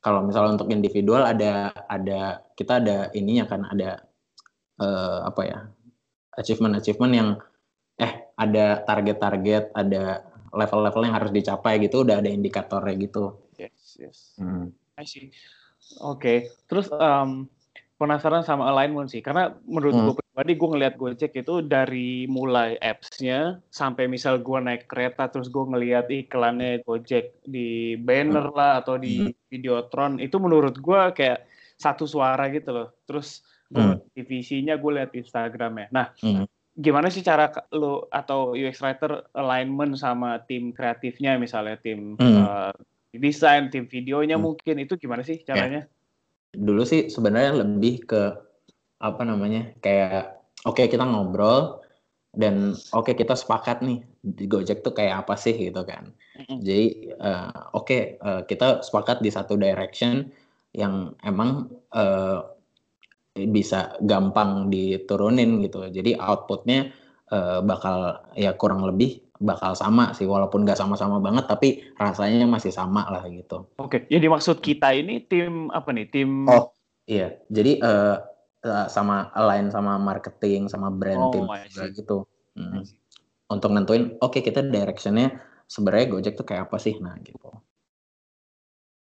kalau 0.00 0.24
misalnya 0.24 0.56
untuk 0.56 0.72
individual 0.72 1.28
ada 1.28 1.68
ada 1.92 2.40
kita 2.56 2.80
ada 2.80 3.12
ininya 3.12 3.44
kan 3.44 3.68
ada 3.68 4.00
uh, 4.80 5.28
apa 5.28 5.42
ya 5.44 5.58
achievement 6.40 6.80
achievement 6.80 7.12
yang 7.12 7.28
eh 8.00 8.32
ada 8.40 8.80
target-target 8.88 9.76
ada 9.76 10.24
level-level 10.56 11.04
yang 11.04 11.16
harus 11.20 11.28
dicapai 11.28 11.76
gitu 11.84 12.00
udah 12.08 12.24
ada 12.24 12.32
indikatornya 12.32 12.96
gitu 12.96 13.36
yes. 13.60 14.40
Hmm. 14.40 14.72
I 14.96 15.04
see. 15.04 15.28
Oke, 16.00 16.16
okay. 16.16 16.38
terus 16.68 16.92
um, 16.92 17.48
penasaran 18.00 18.44
sama 18.44 18.68
alignment 18.72 19.12
sih, 19.12 19.20
karena 19.24 19.56
menurut 19.64 19.92
hmm. 19.96 20.04
gue 20.12 20.14
pribadi 20.40 20.56
gue 20.56 20.72
ngelihat 20.72 20.94
Gojek 20.96 21.32
itu 21.36 21.54
dari 21.60 22.24
mulai 22.24 22.72
apps-nya 22.80 23.60
sampai 23.68 24.08
misal 24.08 24.40
gue 24.40 24.56
naik 24.56 24.88
kereta 24.88 25.28
terus 25.28 25.52
gue 25.52 25.60
ngelihat 25.68 26.08
iklannya 26.08 26.80
Gojek 26.80 27.44
di 27.44 28.00
banner 28.00 28.48
hmm. 28.48 28.56
lah 28.56 28.80
atau 28.80 28.96
di 28.96 29.28
hmm. 29.28 29.36
Videotron 29.52 30.16
itu 30.16 30.40
menurut 30.40 30.80
gue 30.80 31.00
kayak 31.12 31.44
satu 31.76 32.08
suara 32.08 32.48
gitu 32.48 32.72
loh. 32.72 32.88
Terus 33.04 33.44
hmm. 33.68 34.16
divisinya 34.16 34.80
gue 34.80 34.92
lihat 34.96 35.12
Instagramnya. 35.12 35.92
Nah, 35.92 36.16
hmm. 36.24 36.48
gimana 36.72 37.12
sih 37.12 37.20
cara 37.20 37.52
lo 37.76 38.08
atau 38.08 38.56
UX 38.56 38.80
writer 38.80 39.28
alignment 39.36 40.00
sama 40.00 40.40
tim 40.48 40.72
kreatifnya 40.72 41.36
misalnya 41.36 41.76
tim 41.84 42.16
hmm. 42.16 42.36
uh, 42.40 42.72
desain 43.12 43.68
tim 43.68 43.84
videonya 43.84 44.40
hmm. 44.40 44.44
mungkin 44.48 44.80
itu 44.80 44.96
gimana 44.96 45.20
sih 45.20 45.44
caranya? 45.44 45.84
Ya. 45.84 46.56
Dulu 46.56 46.80
sih 46.88 47.12
sebenarnya 47.12 47.60
lebih 47.60 48.08
ke 48.08 48.48
apa 49.00 49.22
namanya 49.24 49.72
kayak 49.80 50.40
oke 50.68 50.76
okay, 50.76 50.86
kita 50.92 51.08
ngobrol 51.08 51.80
dan 52.30 52.78
oke 52.94 53.10
okay, 53.10 53.14
kita 53.18 53.34
sepakat 53.34 53.82
nih 53.82 54.04
di 54.22 54.44
Gojek 54.46 54.86
tuh 54.86 54.94
kayak 54.94 55.26
apa 55.26 55.34
sih 55.34 55.56
gitu 55.56 55.82
kan. 55.82 56.14
Mm-hmm. 56.38 56.58
Jadi 56.62 56.86
uh, 57.18 57.50
oke 57.74 57.84
okay, 57.88 58.02
uh, 58.22 58.40
eh, 58.40 58.42
kita 58.46 58.84
sepakat 58.86 59.24
di 59.24 59.32
satu 59.32 59.58
direction 59.58 60.30
yang 60.76 61.16
emang 61.26 61.66
uh, 61.90 62.46
bisa 63.34 63.98
gampang 64.04 64.70
diturunin 64.70 65.58
gitu. 65.64 65.90
Jadi 65.90 66.14
outputnya 66.14 66.94
uh, 67.34 67.64
bakal 67.66 68.22
ya 68.38 68.54
kurang 68.54 68.86
lebih 68.86 69.24
bakal 69.40 69.72
sama 69.72 70.12
sih 70.12 70.28
walaupun 70.28 70.68
nggak 70.68 70.76
sama-sama 70.76 71.16
banget 71.16 71.48
tapi 71.48 71.80
rasanya 71.96 72.44
masih 72.44 72.70
sama 72.70 73.08
lah 73.08 73.24
gitu. 73.26 73.66
Oke, 73.80 73.88
okay. 73.88 74.00
jadi 74.12 74.28
maksud 74.28 74.60
kita 74.60 74.92
ini 74.92 75.24
tim 75.24 75.72
apa 75.72 75.90
nih? 75.96 76.06
Tim 76.12 76.44
Oh, 76.46 76.76
iya. 77.08 77.40
Jadi 77.48 77.80
uh, 77.80 78.20
sama 78.88 79.32
align 79.32 79.72
sama 79.72 79.96
marketing 79.96 80.68
sama 80.68 80.92
brand 80.92 81.32
oh, 81.32 81.32
juga 81.32 81.84
gitu. 81.92 82.18
Hmm. 82.54 82.84
Untuk 83.50 83.70
nentuin 83.72 84.14
oke 84.20 84.38
okay, 84.38 84.42
kita 84.44 84.62
directionnya 84.62 85.40
sebenarnya 85.66 86.06
Gojek 86.12 86.34
tuh 86.36 86.46
kayak 86.46 86.68
apa 86.68 86.76
sih 86.76 86.96
nah 87.00 87.16
gitu. 87.20 87.50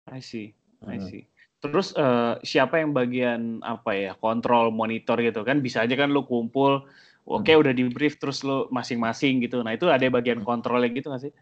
I 0.08 0.20
see. 0.20 0.52
I 0.86 1.00
see. 1.00 1.24
Terus 1.58 1.90
uh, 1.98 2.38
siapa 2.46 2.78
yang 2.78 2.94
bagian 2.94 3.64
apa 3.66 3.92
ya 3.96 4.12
kontrol 4.14 4.70
monitor 4.70 5.18
gitu 5.18 5.42
kan 5.42 5.58
bisa 5.58 5.82
aja 5.82 5.98
kan 5.98 6.14
lu 6.14 6.22
kumpul, 6.22 6.86
oke 7.26 7.42
okay, 7.42 7.58
hmm. 7.58 7.62
udah 7.66 7.72
di 7.74 7.84
brief 7.90 8.16
terus 8.22 8.46
lu 8.46 8.70
masing-masing 8.70 9.42
gitu. 9.42 9.60
Nah 9.64 9.74
itu 9.74 9.90
ada 9.90 10.06
bagian 10.06 10.46
kontrolnya 10.46 10.92
gitu 10.94 11.10
nggak 11.10 11.22
sih? 11.28 11.32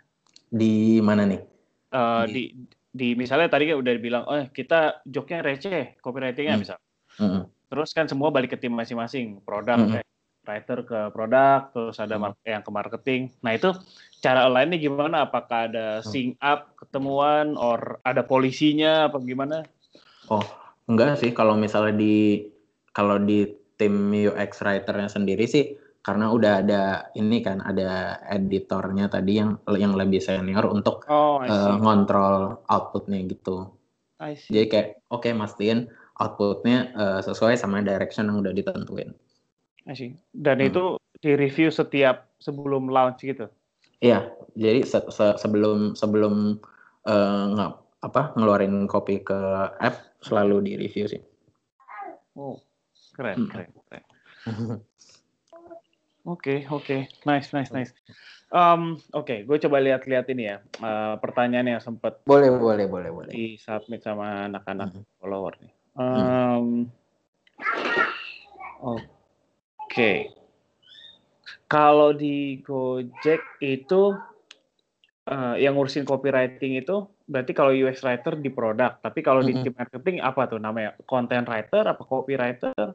Di 0.48 1.02
mana 1.04 1.28
nih? 1.28 1.40
Uh, 1.90 2.24
di... 2.26 2.32
di 2.32 2.74
di 2.96 3.12
misalnya 3.12 3.52
tadi 3.52 3.68
kan 3.68 3.76
udah 3.76 3.92
bilang, 4.00 4.24
oh 4.24 4.48
kita 4.56 5.04
joknya 5.04 5.44
receh, 5.44 6.00
copywritingnya 6.00 6.56
hmm. 6.56 6.62
misal. 6.64 6.78
Hmm. 7.20 7.44
Terus 7.66 7.90
kan 7.90 8.06
semua 8.06 8.30
balik 8.30 8.54
ke 8.54 8.58
tim 8.58 8.74
masing-masing, 8.74 9.42
produk 9.42 9.78
hmm. 9.78 9.90
kayak 9.98 10.08
writer 10.46 10.78
ke 10.86 11.00
produk, 11.10 11.74
terus 11.74 11.98
ada 11.98 12.16
hmm. 12.16 12.38
yang 12.46 12.62
ke 12.62 12.70
marketing. 12.70 13.20
Nah 13.42 13.58
itu 13.58 13.74
cara 14.22 14.46
lainnya 14.46 14.78
gimana? 14.78 15.26
Apakah 15.26 15.66
ada 15.66 15.86
hmm. 16.00 16.06
sync 16.06 16.30
up 16.38 16.78
ketemuan, 16.78 17.58
or 17.58 17.98
ada 18.06 18.22
polisinya, 18.22 19.10
apa 19.10 19.18
gimana? 19.18 19.66
Oh, 20.30 20.46
enggak 20.86 21.18
sih. 21.18 21.34
Kalau 21.34 21.58
misalnya 21.58 21.98
di 21.98 22.46
kalau 22.94 23.18
di 23.18 23.44
tim 23.76 24.14
UX 24.14 24.62
writernya 24.62 25.10
sendiri 25.10 25.44
sih, 25.44 25.74
karena 26.06 26.30
udah 26.30 26.62
ada 26.62 26.82
ini 27.18 27.42
kan 27.42 27.58
ada 27.60 28.22
editornya 28.30 29.10
tadi 29.10 29.42
yang 29.42 29.58
yang 29.74 29.98
lebih 29.98 30.22
senior 30.22 30.70
untuk 30.70 31.02
oh, 31.10 31.42
uh, 31.42 31.74
ngontrol 31.82 32.62
outputnya 32.70 33.26
gitu. 33.26 33.74
Jadi 34.16 34.70
kayak 34.70 34.88
oke 35.12 35.28
okay, 35.28 35.36
mastiin 35.36 35.92
outputnya 36.16 36.92
uh, 36.96 37.20
sesuai 37.20 37.60
sama 37.60 37.84
direction 37.84 38.28
yang 38.28 38.40
udah 38.40 38.52
ditentuin. 38.56 39.12
Dan 40.34 40.58
hmm. 40.58 40.68
itu 40.68 40.84
di 41.22 41.32
review 41.38 41.70
setiap 41.70 42.26
sebelum 42.42 42.90
launch 42.90 43.22
gitu. 43.22 43.46
Iya, 44.02 44.28
jadi 44.52 44.84
se 44.84 45.00
se 45.08 45.40
sebelum 45.40 45.96
sebelum 45.96 46.60
uh, 47.08 47.44
nggak 47.56 47.72
apa 48.04 48.22
ngeluarin 48.36 48.84
kopi 48.84 49.24
ke 49.24 49.38
app 49.80 50.16
selalu 50.20 50.60
di 50.68 50.72
review 50.76 51.08
sih. 51.08 51.22
Oh, 52.36 52.60
keren, 53.16 53.46
hmm. 53.46 53.48
keren, 53.48 53.70
keren. 53.88 54.04
Oke, 56.26 56.66
oke, 56.66 56.82
okay. 56.82 57.00
nice, 57.22 57.54
nice, 57.54 57.70
nice. 57.70 57.94
Um, 58.50 58.98
oke, 59.14 59.26
okay, 59.26 59.38
gue 59.46 59.58
coba 59.62 59.78
lihat-lihat 59.78 60.26
ini 60.34 60.50
ya 60.50 60.58
uh, 60.82 61.14
pertanyaan 61.22 61.78
yang 61.78 61.82
sempat. 61.82 62.26
Boleh, 62.26 62.50
boleh, 62.50 62.90
boleh, 62.90 63.10
boleh. 63.14 63.30
Di 63.30 63.54
submit 63.58 64.02
sama 64.02 64.50
anak-anak 64.50 64.90
hmm. 64.90 65.06
follower 65.22 65.54
nih. 65.62 65.75
Um, 65.96 66.04
hmm. 66.04 66.80
Oke, 68.84 69.00
okay. 69.88 70.16
kalau 71.66 72.12
di 72.12 72.60
Gojek 72.60 73.40
itu 73.64 74.12
uh, 75.26 75.54
yang 75.56 75.74
ngurusin 75.74 76.04
copywriting 76.04 76.76
itu 76.76 77.08
berarti 77.26 77.56
kalau 77.56 77.72
UX 77.72 78.04
writer 78.04 78.36
di 78.38 78.52
produk, 78.52 79.00
tapi 79.00 79.24
kalau 79.24 79.40
mm 79.40 79.48
-hmm. 79.48 79.62
di 79.64 79.64
tim 79.66 79.74
marketing 79.74 80.16
apa 80.20 80.42
tuh 80.46 80.60
namanya? 80.60 80.94
Content 81.08 81.48
writer 81.48 81.84
apa 81.88 82.02
copywriter? 82.04 82.92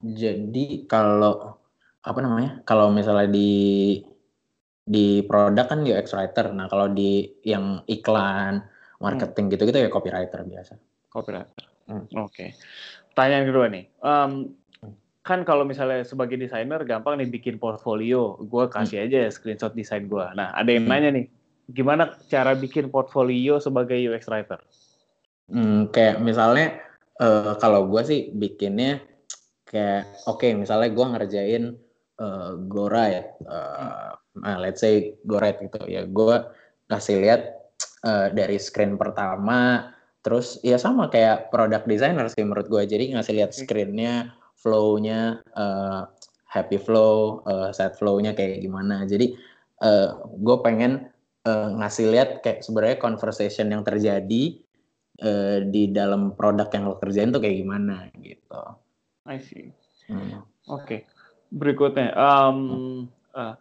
Jadi 0.00 0.88
kalau 0.88 1.60
apa 2.00 2.18
namanya? 2.24 2.64
Kalau 2.64 2.88
misalnya 2.88 3.28
di 3.28 4.00
di 4.88 5.20
produk 5.28 5.68
kan 5.68 5.84
UX 5.84 6.16
writer. 6.16 6.48
Nah, 6.56 6.66
kalau 6.72 6.88
di 6.88 7.28
yang 7.44 7.84
iklan, 7.84 8.64
marketing 9.04 9.44
hmm. 9.46 9.52
gitu-gitu 9.52 9.78
ya 9.84 9.92
copywriter 9.92 10.40
biasa. 10.48 10.74
Copywriter. 11.12 11.67
Hmm. 11.88 12.04
Oke. 12.20 12.32
Okay. 12.32 12.48
Tanya 13.16 13.42
yang 13.42 13.48
kedua 13.50 13.66
nih. 13.72 13.88
Um, 14.04 14.54
kan 15.24 15.44
kalau 15.44 15.68
misalnya 15.68 16.04
sebagai 16.08 16.40
desainer 16.40 16.80
gampang 16.88 17.20
nih 17.20 17.28
bikin 17.28 17.60
portfolio, 17.60 18.40
gue 18.40 18.64
kasih 18.72 19.04
hmm. 19.04 19.06
aja 19.08 19.20
screenshot 19.28 19.76
desain 19.76 20.08
gue. 20.08 20.26
Nah, 20.32 20.56
ada 20.56 20.70
yang 20.72 20.88
nanya 20.88 21.12
nih, 21.12 21.28
gimana 21.68 22.16
cara 22.32 22.56
bikin 22.56 22.88
portfolio 22.88 23.60
sebagai 23.60 23.96
UX 24.00 24.24
writer? 24.28 24.60
Hmm, 25.48 25.88
kayak 25.92 26.20
misalnya 26.24 26.80
uh, 27.20 27.56
kalau 27.60 27.88
gue 27.88 28.02
sih 28.04 28.20
bikinnya 28.32 29.00
kayak 29.68 30.08
oke 30.24 30.40
okay, 30.40 30.56
misalnya 30.56 30.88
gue 30.92 31.06
ngerjain 31.12 31.64
uh, 32.20 32.56
GoRide, 32.68 33.36
uh, 33.44 34.16
nah 34.40 34.56
let's 34.56 34.80
say 34.80 35.12
GoRide 35.28 35.60
gitu 35.68 35.80
ya, 35.88 36.08
gue 36.08 36.36
kasih 36.88 37.20
lihat 37.20 37.68
uh, 38.04 38.32
dari 38.32 38.56
screen 38.56 38.96
pertama, 38.96 39.92
terus 40.28 40.60
ya 40.60 40.76
sama 40.76 41.08
kayak 41.08 41.48
product 41.48 41.88
designer 41.88 42.28
sih 42.28 42.44
menurut 42.44 42.68
gue, 42.68 42.84
jadi 42.84 43.16
ngasih 43.16 43.32
lihat 43.40 43.56
screennya, 43.56 44.36
flow-nya, 44.60 45.40
uh, 45.56 46.04
happy 46.44 46.76
flow, 46.76 47.40
uh, 47.48 47.72
sad 47.72 47.96
flow-nya 47.96 48.36
kayak 48.36 48.60
gimana, 48.60 49.08
jadi 49.08 49.32
uh, 49.80 50.20
gue 50.36 50.56
pengen 50.60 51.08
uh, 51.48 51.72
ngasih 51.80 52.12
lihat 52.12 52.44
kayak 52.44 52.60
sebenarnya 52.60 53.00
conversation 53.00 53.72
yang 53.72 53.80
terjadi 53.80 54.60
uh, 55.24 55.64
di 55.64 55.88
dalam 55.88 56.36
produk 56.36 56.68
yang 56.76 56.92
lo 56.92 57.00
kerjain 57.00 57.32
tuh 57.32 57.40
kayak 57.40 57.64
gimana 57.64 58.12
gitu. 58.20 58.62
I 59.24 59.40
see. 59.40 59.72
Hmm. 60.12 60.44
Oke. 60.68 60.84
Okay. 60.84 61.00
Berikutnya, 61.48 62.12
um, 62.12 63.08
uh, 63.32 63.56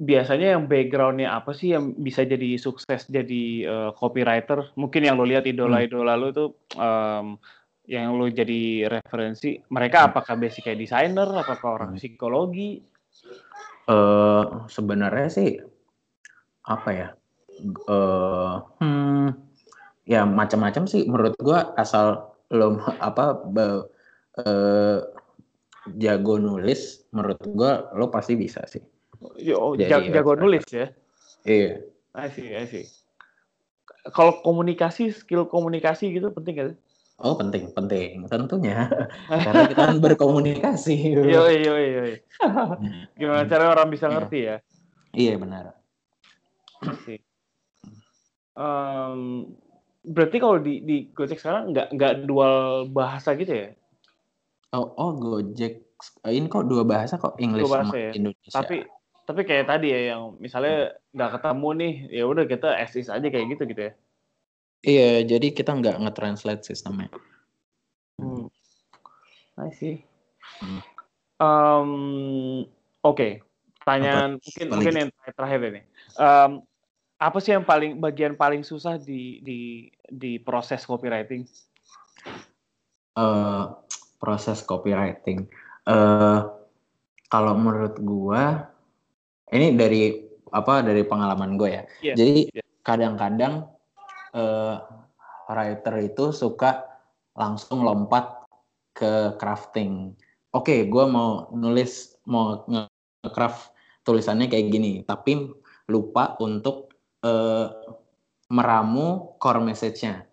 biasanya 0.00 0.56
yang 0.56 0.64
backgroundnya 0.64 1.36
apa 1.36 1.52
sih 1.52 1.76
yang 1.76 1.92
bisa 2.00 2.24
jadi 2.24 2.56
sukses 2.56 3.04
jadi 3.06 3.44
uh, 3.68 3.90
copywriter? 3.92 4.72
Mungkin 4.80 5.04
yang 5.04 5.20
lo 5.20 5.28
lihat 5.28 5.44
idola-idola 5.44 6.16
lo 6.16 6.26
itu 6.32 6.46
um, 6.80 7.36
yang 7.84 8.16
lo 8.16 8.26
jadi 8.32 8.88
referensi. 8.88 9.60
Mereka 9.68 9.98
hmm. 10.00 10.08
apakah 10.10 10.34
basic 10.40 10.64
kayak 10.64 10.80
desainer, 10.80 11.28
apakah 11.28 11.76
orang 11.76 11.92
hmm. 11.94 12.00
psikologi? 12.00 12.80
Uh, 13.84 14.64
sebenarnya 14.72 15.28
sih 15.28 15.50
apa 16.64 16.90
ya? 16.94 17.08
uh, 17.88 18.64
hmm, 18.80 19.28
ya 20.08 20.24
macam-macam 20.24 20.88
sih 20.88 21.04
menurut 21.06 21.36
gua 21.40 21.72
asal 21.76 22.34
lo 22.50 22.80
apa 23.08 23.36
be, 23.46 23.84
uh, 24.40 24.98
jago 25.96 26.34
nulis 26.38 27.04
menurut 27.12 27.40
gua 27.52 27.90
lo 27.96 28.08
pasti 28.08 28.36
bisa 28.36 28.64
sih. 28.64 28.82
Yo, 29.36 29.76
Jadi, 29.76 30.12
jago 30.12 30.32
nulis 30.36 30.64
ya. 30.72 30.88
Iya. 31.44 31.84
I 32.16 32.28
see, 32.32 32.48
I 32.56 32.64
see. 32.66 32.86
Kalau 34.16 34.40
komunikasi, 34.40 35.12
skill 35.12 35.44
komunikasi 35.46 36.08
gitu 36.10 36.32
penting 36.32 36.54
kan? 36.56 36.70
Oh 37.20 37.36
penting, 37.36 37.68
penting, 37.76 38.24
tentunya. 38.32 38.88
Karena 39.44 39.68
kita 39.68 39.82
kan 39.92 40.00
berkomunikasi. 40.00 41.20
Yo, 41.20 41.44
yo, 41.52 41.74
yo. 41.76 42.02
Gimana 43.20 43.44
cara 43.44 43.76
orang 43.76 43.92
bisa 43.92 44.08
iya. 44.08 44.14
ngerti 44.16 44.38
ya? 44.40 44.56
Iya 45.12 45.34
benar. 45.36 45.64
Sih 47.04 47.20
um, 48.60 49.20
berarti 50.00 50.36
kalau 50.40 50.58
di 50.60 50.80
di 50.84 50.96
Gojek 51.12 51.38
sekarang 51.38 51.72
nggak 51.72 51.88
nggak 51.96 52.14
dual 52.24 52.88
bahasa 52.90 53.36
gitu 53.36 53.52
ya? 53.52 53.68
Oh, 54.76 54.92
oh 54.96 55.12
Gojek 55.16 55.84
ini 56.28 56.46
kok 56.48 56.68
dua 56.68 56.86
bahasa 56.86 57.20
kok 57.20 57.36
English 57.36 57.68
dua 57.68 57.74
bahasa 57.80 57.92
sama 57.92 58.00
ya? 58.00 58.12
Indonesia. 58.16 58.54
Tapi 58.54 58.76
tapi 59.30 59.46
kayak 59.46 59.70
tadi 59.70 59.94
ya 59.94 60.18
yang 60.18 60.34
misalnya 60.42 60.98
nggak 61.14 61.38
ketemu 61.38 61.68
nih 61.78 61.94
ya 62.10 62.24
udah 62.26 62.44
kita 62.50 62.74
esis 62.82 63.06
aja 63.06 63.22
kayak 63.22 63.54
gitu 63.54 63.62
gitu 63.70 63.82
ya. 63.86 63.92
Iya, 64.80 65.10
jadi 65.22 65.54
kita 65.54 65.76
nggak 65.76 66.02
nge-translate 66.02 66.66
sistemnya. 66.66 67.06
Hmm. 68.18 68.50
I 69.60 69.70
see. 69.70 70.02
Hmm. 70.58 70.82
Um, 71.38 71.92
Oke, 73.00 73.14
okay. 73.14 73.32
pertanyaan 73.78 74.42
mungkin 74.42 74.66
mungkin 74.72 74.94
yang 74.98 75.08
terakhir 75.32 75.60
ini. 75.62 75.80
Um, 76.18 76.64
apa 77.20 77.38
sih 77.38 77.54
yang 77.54 77.62
paling 77.62 78.02
bagian 78.02 78.34
paling 78.34 78.66
susah 78.66 78.98
di 78.98 79.38
di 79.46 79.88
di 80.10 80.42
proses 80.42 80.82
copywriting? 80.82 81.46
Uh, 83.14 83.78
proses 84.18 84.64
copywriting. 84.66 85.46
Uh, 85.86 86.48
kalau 87.30 87.56
menurut 87.56 87.94
gua 88.00 88.68
ini 89.50 89.74
dari 89.74 90.14
apa 90.50 90.82
dari 90.82 91.02
pengalaman 91.06 91.54
gue 91.54 91.70
ya. 91.70 91.82
Yeah, 92.02 92.16
Jadi 92.18 92.38
yeah. 92.50 92.66
kadang-kadang 92.82 93.70
uh, 94.34 94.76
writer 95.50 95.94
itu 96.02 96.34
suka 96.34 96.86
langsung 97.38 97.86
lompat 97.86 98.46
ke 98.94 99.38
crafting. 99.38 100.14
Oke, 100.50 100.74
okay, 100.74 100.80
gue 100.90 101.04
mau 101.06 101.46
nulis 101.54 102.18
mau 102.26 102.66
nge-craft 102.66 103.70
tulisannya 104.02 104.50
kayak 104.50 104.66
gini, 104.74 104.92
tapi 105.06 105.50
lupa 105.86 106.34
untuk 106.42 106.90
uh, 107.22 107.70
meramu 108.50 109.38
core 109.38 109.62
message-nya. 109.62 110.26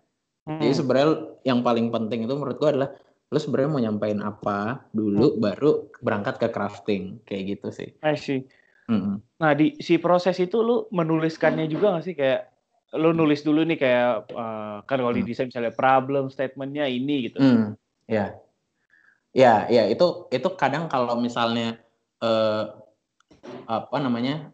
Hmm. 0.46 0.58
Jadi 0.58 0.74
sebenarnya 0.74 1.08
yang 1.46 1.60
paling 1.62 1.94
penting 1.94 2.26
itu 2.26 2.34
menurut 2.34 2.58
gua 2.58 2.70
adalah 2.74 2.90
lu 3.28 3.38
sebenarnya 3.38 3.70
mau 3.70 3.82
nyampein 3.84 4.20
apa 4.24 4.88
dulu 4.96 5.36
hmm. 5.36 5.40
baru 5.44 5.70
berangkat 6.00 6.40
ke 6.40 6.48
crafting 6.48 7.20
kayak 7.28 7.58
gitu 7.58 7.68
sih. 7.70 7.90
I 8.00 8.16
see. 8.16 8.48
-hmm. 8.88 9.16
Nah 9.38 9.50
di 9.54 9.76
si 9.78 10.00
proses 10.00 10.36
itu 10.40 10.58
lu 10.64 10.88
menuliskannya 10.90 11.68
juga 11.68 11.94
nggak 11.94 12.04
sih 12.04 12.16
kayak 12.16 12.40
lu 12.96 13.12
nulis 13.12 13.44
dulu 13.44 13.68
nih 13.68 13.76
kayak 13.76 14.32
uh, 14.32 14.80
kan 14.88 14.96
kalau 14.96 15.12
di 15.12 15.20
hmm. 15.20 15.28
desain 15.28 15.48
misalnya 15.52 15.76
problem 15.76 16.32
statementnya 16.32 16.88
ini 16.88 17.28
gitu. 17.28 17.38
Hmm. 17.38 17.76
Ya, 18.08 18.40
ya, 19.36 19.68
ya 19.68 19.84
itu 19.92 20.24
itu 20.32 20.48
kadang 20.56 20.88
kalau 20.88 21.20
misalnya 21.20 21.76
uh, 22.24 22.72
apa 23.68 23.96
namanya 24.00 24.48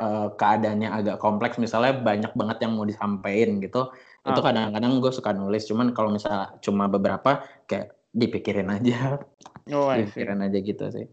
uh, 0.00 0.32
keadaannya 0.32 0.88
agak 0.88 1.16
kompleks 1.20 1.60
misalnya 1.60 1.92
banyak 2.00 2.32
banget 2.32 2.64
yang 2.64 2.72
mau 2.72 2.88
disampaikan 2.88 3.60
gitu 3.60 3.92
Itu 4.24 4.40
Ah. 4.40 4.44
kadang-kadang 4.48 5.04
gue 5.04 5.12
suka 5.12 5.36
nulis, 5.36 5.68
cuman 5.68 5.92
kalau 5.92 6.08
misalnya 6.08 6.56
cuma 6.64 6.88
beberapa 6.88 7.44
kayak 7.68 7.92
dipikirin 8.08 8.72
aja, 8.72 9.20
Oh, 9.68 9.92
dipikirin 9.92 10.40
aja 10.40 10.58
gitu 10.64 10.84
sih. 10.88 11.06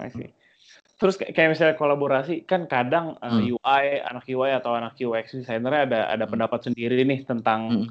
I 0.00 0.08
see. 0.08 0.32
Terus 0.94 1.18
kayak 1.18 1.50
misalnya 1.58 1.76
kolaborasi 1.76 2.46
kan 2.46 2.70
kadang 2.70 3.18
uh, 3.18 3.28
Hmm. 3.34 3.50
UI 3.58 3.84
anak 4.00 4.24
UI 4.30 4.50
atau 4.54 4.78
anak 4.78 4.94
UX 4.96 5.34
designer 5.34 5.84
ada 5.84 6.06
ada 6.08 6.24
Hmm. 6.24 6.32
pendapat 6.38 6.70
sendiri 6.70 7.02
nih 7.02 7.26
tentang 7.26 7.60
Hmm. 7.68 7.88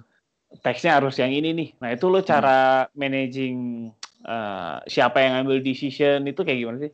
teksnya 0.64 0.98
harus 1.02 1.18
yang 1.20 1.34
ini 1.34 1.52
nih. 1.52 1.70
Nah 1.84 1.90
itu 1.92 2.08
lo 2.08 2.22
cara 2.22 2.88
managing 2.96 3.90
uh, 4.24 4.80
siapa 4.88 5.20
yang 5.20 5.44
ambil 5.44 5.60
decision 5.60 6.24
itu 6.24 6.42
kayak 6.42 6.60
gimana 6.64 6.78
sih? 6.88 6.94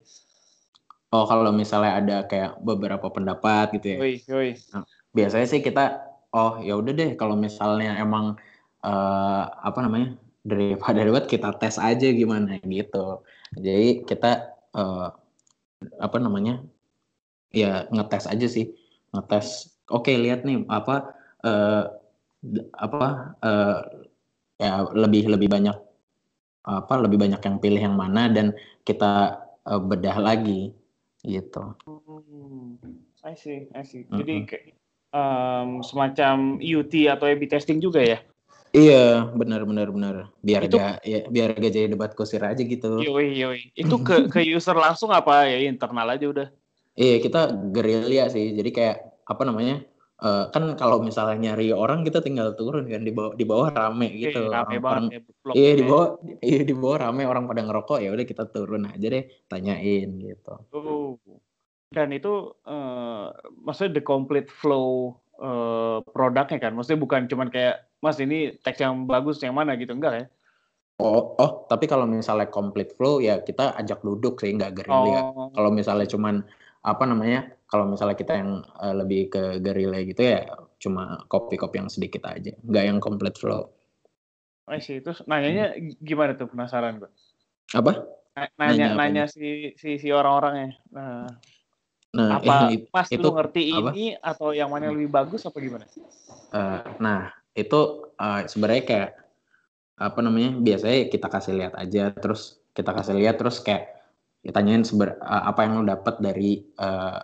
Oh 1.09 1.25
kalau 1.25 1.49
misalnya 1.49 1.93
ada 1.97 2.17
kayak 2.25 2.61
beberapa 2.61 3.09
pendapat 3.09 3.73
gitu 3.77 3.85
ya, 3.93 3.97
Yoi, 3.97 4.13
yoi. 4.29 4.51
biasanya 5.09 5.47
sih 5.49 5.57
kita 5.57 6.05
oh 6.29 6.61
ya 6.61 6.77
udah 6.77 6.93
deh 6.93 7.11
kalau 7.17 7.33
misalnya 7.33 7.97
emang 7.97 8.37
eh, 8.85 9.43
apa 9.49 9.79
namanya 9.81 10.13
daripada 10.45 11.01
ribet 11.09 11.25
kita 11.25 11.49
tes 11.57 11.81
aja 11.81 12.07
gimana 12.13 12.61
gitu. 12.61 13.25
Jadi 13.57 14.05
kita 14.05 14.53
eh, 14.77 15.07
apa 15.99 16.17
namanya 16.19 16.63
ya 17.53 17.87
ngetes 17.89 18.25
aja 18.29 18.47
sih 18.47 18.73
ngetes. 19.15 19.73
Oke 19.89 20.13
lihat 20.19 20.45
nih 20.45 20.63
apa 20.69 21.17
d- 22.43 22.67
apa 22.75 23.35
eh, 23.43 23.79
ya 24.59 24.71
lebih 24.91 25.31
lebih 25.33 25.49
banyak 25.49 25.77
apa 26.67 26.93
lebih 27.01 27.17
banyak 27.17 27.41
yang 27.41 27.57
pilih 27.57 27.81
yang 27.81 27.95
mana 27.97 28.29
dan 28.29 28.53
kita 28.85 29.39
eh, 29.65 29.81
bedah 29.81 30.17
lagi 30.19 30.71
gitu. 31.25 31.75
Hmm, 31.83 32.79
I 33.27 33.33
see, 33.35 33.67
I 33.75 33.83
see. 33.83 34.07
Jadi 34.07 34.35
kayak 34.47 34.65
um, 35.11 35.83
semacam 35.83 36.59
UT 36.63 36.93
atau 37.11 37.25
A/B 37.27 37.43
testing 37.51 37.83
juga 37.83 37.99
ya? 37.99 38.19
Iya, 38.69 39.25
benar 39.33 39.65
benar 39.65 39.89
benar. 39.89 40.15
Biar 40.39 40.61
Itu- 40.69 40.77
gak 40.77 41.01
ya, 41.01 41.25
biar 41.25 41.57
gak 41.57 41.73
jadi 41.73 41.87
debat 41.89 42.13
kusir 42.13 42.41
aja 42.45 42.61
gitu. 42.61 43.01
Yoi, 43.01 43.33
yoi. 43.33 43.73
Itu 43.73 43.97
ke 44.05 44.29
ke 44.33 44.39
user 44.45 44.77
langsung 44.77 45.09
apa 45.09 45.49
ya 45.49 45.57
internal 45.65 46.05
aja 46.05 46.25
udah? 46.29 46.47
Iya, 46.93 47.17
kita 47.17 47.49
gerilya 47.73 48.29
sih. 48.29 48.53
Jadi 48.53 48.69
kayak 48.69 48.97
apa 49.25 49.41
namanya? 49.45 49.81
eh, 50.19 50.45
kan 50.51 50.75
kalau 50.75 50.99
misalnya 50.99 51.39
nyari 51.39 51.71
orang 51.71 52.03
kita 52.03 52.19
tinggal 52.19 52.51
turun 52.59 52.83
kan 52.91 53.07
di 53.07 53.15
bawah 53.15 53.31
di 53.33 53.45
bawah 53.47 53.71
rame 53.71 54.11
gitu. 54.19 54.35
Oke, 54.45 54.51
rame 54.51 54.75
Orang- 54.75 54.83
banget 54.83 54.91
orang- 54.91 55.09
ya. 55.15 55.19
blok 55.39 55.55
Iya 55.55 55.71
di 55.71 55.79
ya. 55.79 55.87
bawah 55.87 56.07
iya 56.43 56.61
di 56.67 56.73
bawah 56.75 56.97
rame 56.99 57.23
orang 57.23 57.43
pada 57.47 57.61
ngerokok 57.63 57.99
ya 58.03 58.09
udah 58.11 58.25
kita 58.27 58.43
turun 58.51 58.83
aja 58.91 59.07
deh 59.07 59.23
tanyain 59.47 60.09
gitu. 60.19 60.53
Oh. 60.75 61.15
Dan 61.87 62.11
itu 62.11 62.51
eh, 62.67 63.25
maksudnya 63.63 63.95
the 63.95 64.03
complete 64.03 64.51
flow 64.51 65.15
eh, 65.39 65.97
produknya 66.03 66.59
kan. 66.59 66.75
Maksudnya 66.75 66.99
bukan 66.99 67.21
cuman 67.31 67.47
kayak 67.47 67.87
Mas 67.99 68.17
ini 68.19 68.55
teks 68.63 68.79
yang 68.79 69.03
bagus 69.05 69.43
yang 69.43 69.55
mana 69.55 69.75
gitu 69.75 69.91
enggak 69.91 70.13
ya? 70.15 70.25
Oh, 70.99 71.35
oh, 71.39 71.63
tapi 71.71 71.87
kalau 71.87 72.03
misalnya 72.03 72.51
complete 72.51 72.91
flow 72.99 73.23
ya 73.23 73.39
kita 73.39 73.71
ajak 73.79 74.03
duduk 74.03 74.39
sih 74.43 74.51
nggak 74.51 74.83
gerilya. 74.83 75.31
Oh. 75.31 75.47
Kalau 75.55 75.71
misalnya 75.71 76.07
cuman 76.11 76.43
apa 76.83 77.03
namanya? 77.07 77.55
Kalau 77.71 77.87
misalnya 77.87 78.15
kita 78.19 78.35
yang 78.35 78.63
eh, 78.83 78.95
lebih 78.95 79.31
ke 79.31 79.43
gerilya 79.63 80.01
gitu 80.03 80.21
ya 80.23 80.43
cuma 80.79 81.23
copy-copy 81.27 81.75
yang 81.79 81.91
sedikit 81.91 82.27
aja, 82.27 82.51
nggak 82.63 82.83
yang 82.83 82.99
complete 82.99 83.35
flow. 83.39 83.71
I 84.67 84.79
see. 84.83 84.99
Terus 84.99 85.23
nanyanya 85.27 85.75
gimana 86.03 86.35
tuh 86.35 86.47
penasaran 86.51 86.99
gue. 86.99 87.11
Apa? 87.75 88.03
Nanya 88.59 88.59
Nanya 88.59 88.87
nanya, 88.95 89.23
si 89.27 89.75
si 89.75 89.99
si 89.99 90.07
orang-orangnya. 90.11 90.75
Nah, 90.91 91.27
Nah, 92.09 92.41
apa 92.41 92.53
itu- 92.73 92.89
Mas 92.89 93.07
itu 93.11 93.21
lu 93.21 93.35
ngerti 93.37 93.63
apa? 93.71 93.91
ini 93.93 94.05
atau 94.17 94.49
yang 94.51 94.69
mana 94.73 94.89
yang 94.89 94.95
lebih 94.97 95.11
bagus 95.13 95.45
apa 95.45 95.57
gimana? 95.61 95.85
eh, 96.49 96.81
nah 96.97 97.29
itu 97.63 98.09
eh, 98.15 98.41
sebenarnya 98.47 98.83
kayak 98.87 99.09
apa 99.99 100.19
namanya? 100.23 100.55
Biasanya 100.55 101.11
kita 101.11 101.27
kasih 101.27 101.53
lihat 101.59 101.73
aja, 101.75 102.11
terus 102.15 102.63
kita 102.71 102.95
kasih 102.95 103.15
lihat 103.19 103.35
terus 103.35 103.59
kayak 103.59 103.99
ditanyain 104.43 104.87
seber, 104.87 105.19
eh, 105.19 105.43
apa 105.49 105.67
yang 105.67 105.83
lo 105.83 105.83
dapat 105.87 106.23
dari 106.23 106.63
eh, 106.63 107.21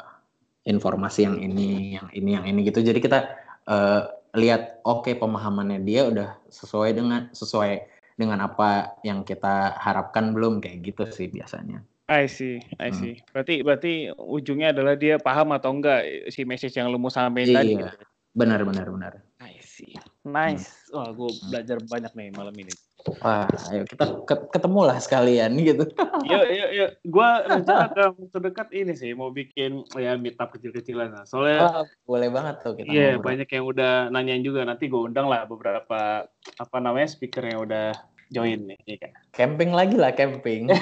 informasi 0.65 1.19
yang 1.29 1.37
ini, 1.39 1.95
yang 1.95 2.07
ini, 2.11 2.29
yang 2.35 2.45
ini 2.45 2.59
gitu. 2.67 2.83
Jadi 2.83 2.99
kita 2.99 3.19
eh, 3.65 4.01
lihat 4.35 4.83
oke 4.83 5.15
pemahamannya 5.15 5.79
dia 5.87 6.11
udah 6.11 6.35
sesuai 6.51 6.91
dengan 6.91 7.31
sesuai 7.31 7.71
dengan 8.19 8.43
apa 8.43 8.99
yang 9.03 9.23
kita 9.27 9.75
harapkan 9.79 10.31
belum 10.35 10.59
kayak 10.63 10.83
gitu 10.83 11.03
sih 11.11 11.27
biasanya. 11.31 11.83
I 12.05 12.29
see, 12.29 12.61
I 12.77 12.93
Hmm. 12.93 12.97
see. 13.01 13.15
Berarti 13.33 13.65
berarti 13.65 13.93
ujungnya 14.13 14.71
adalah 14.71 14.93
dia 14.93 15.17
paham 15.17 15.57
atau 15.57 15.73
enggak 15.73 16.29
si 16.29 16.45
message 16.45 16.77
yang 16.77 16.93
lu 16.93 17.01
mau 17.01 17.09
sampaikan 17.09 17.65
tadi. 17.65 17.73
Iya, 17.73 17.97
gitu. 17.97 18.05
benar 18.37 18.61
benar 18.61 18.87
benar. 18.93 19.13
I 19.41 19.57
see. 19.65 19.97
Nice. 20.25 20.89
Wah, 20.89 21.13
gue 21.13 21.29
belajar 21.53 21.77
banyak 21.85 22.11
nih 22.17 22.33
malam 22.33 22.55
ini. 22.57 22.73
Wah, 23.21 23.45
ayo 23.69 23.85
kita 23.85 24.25
ke- 24.25 24.49
ketemu 24.49 24.81
lah 24.89 24.97
sekalian 24.97 25.53
gitu. 25.69 25.85
Yuk, 26.25 26.45
yuk, 26.49 26.69
yuk. 26.73 26.89
Gue 27.05 27.29
rencana 27.45 27.93
dalam 27.93 28.17
waktu 28.17 28.39
dekat 28.49 28.73
ini 28.73 28.93
sih 28.97 29.13
mau 29.13 29.29
bikin 29.29 29.85
ya 29.93 30.17
meetup 30.17 30.49
kecil-kecilan. 30.57 31.13
Nah, 31.13 31.23
soalnya 31.29 31.69
Wah, 31.69 31.85
boleh 32.09 32.33
banget 32.33 32.55
tuh 32.65 32.73
kita 32.73 32.89
iya 32.89 33.13
ngobrol. 33.13 33.29
banyak 33.29 33.49
yang 33.53 33.65
udah 33.69 33.93
nanyain 34.09 34.41
juga. 34.41 34.65
Nanti 34.65 34.89
gue 34.89 34.97
undang 34.97 35.29
lah 35.29 35.45
beberapa 35.45 36.25
apa 36.57 36.77
namanya 36.81 37.05
speaker 37.05 37.45
yang 37.45 37.61
udah 37.69 37.93
join 38.33 38.65
nih. 38.65 38.79
Iya 38.89 38.97
kan? 39.05 39.11
Camping 39.29 39.71
lagi 39.77 39.95
lah 40.01 40.09
camping. 40.17 40.73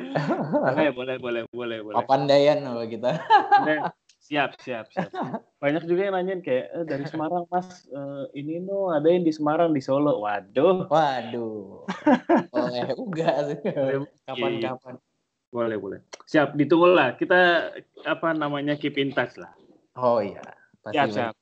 boleh, 0.64 0.90
boleh, 0.96 1.16
boleh, 1.20 1.42
boleh, 1.52 1.78
boleh. 1.84 1.96
Papandayan 2.00 2.64
kalau 2.64 2.84
kita. 2.88 3.20
Siap, 4.30 4.62
siap, 4.62 4.86
siap. 4.94 5.10
Banyak 5.62 5.90
juga 5.90 6.06
yang 6.06 6.14
nanyain 6.14 6.38
kayak 6.38 6.66
eh, 6.70 6.84
dari 6.86 7.02
Semarang, 7.10 7.50
Mas. 7.50 7.90
eh, 7.90 8.24
ini 8.38 8.62
no 8.62 8.94
ada 8.94 9.10
yang 9.10 9.26
di 9.26 9.34
Semarang 9.34 9.74
di 9.74 9.82
Solo. 9.82 10.22
Waduh. 10.22 10.86
Waduh. 10.86 11.82
Boleh 12.54 12.94
juga 12.94 13.50
sih. 13.50 13.58
Kapan-kapan. 14.30 14.94
Boleh, 15.50 15.76
boleh. 15.82 15.98
Siap, 16.30 16.54
ditunggu 16.54 16.94
lah. 16.94 17.18
Kita 17.18 17.74
apa 18.06 18.30
namanya 18.30 18.78
keep 18.78 18.94
in 19.02 19.10
touch 19.10 19.34
lah. 19.34 19.50
Oh 19.98 20.22
iya. 20.22 20.38
Pasti 20.80 20.94
Siap, 20.94 21.08
siap. 21.10 21.34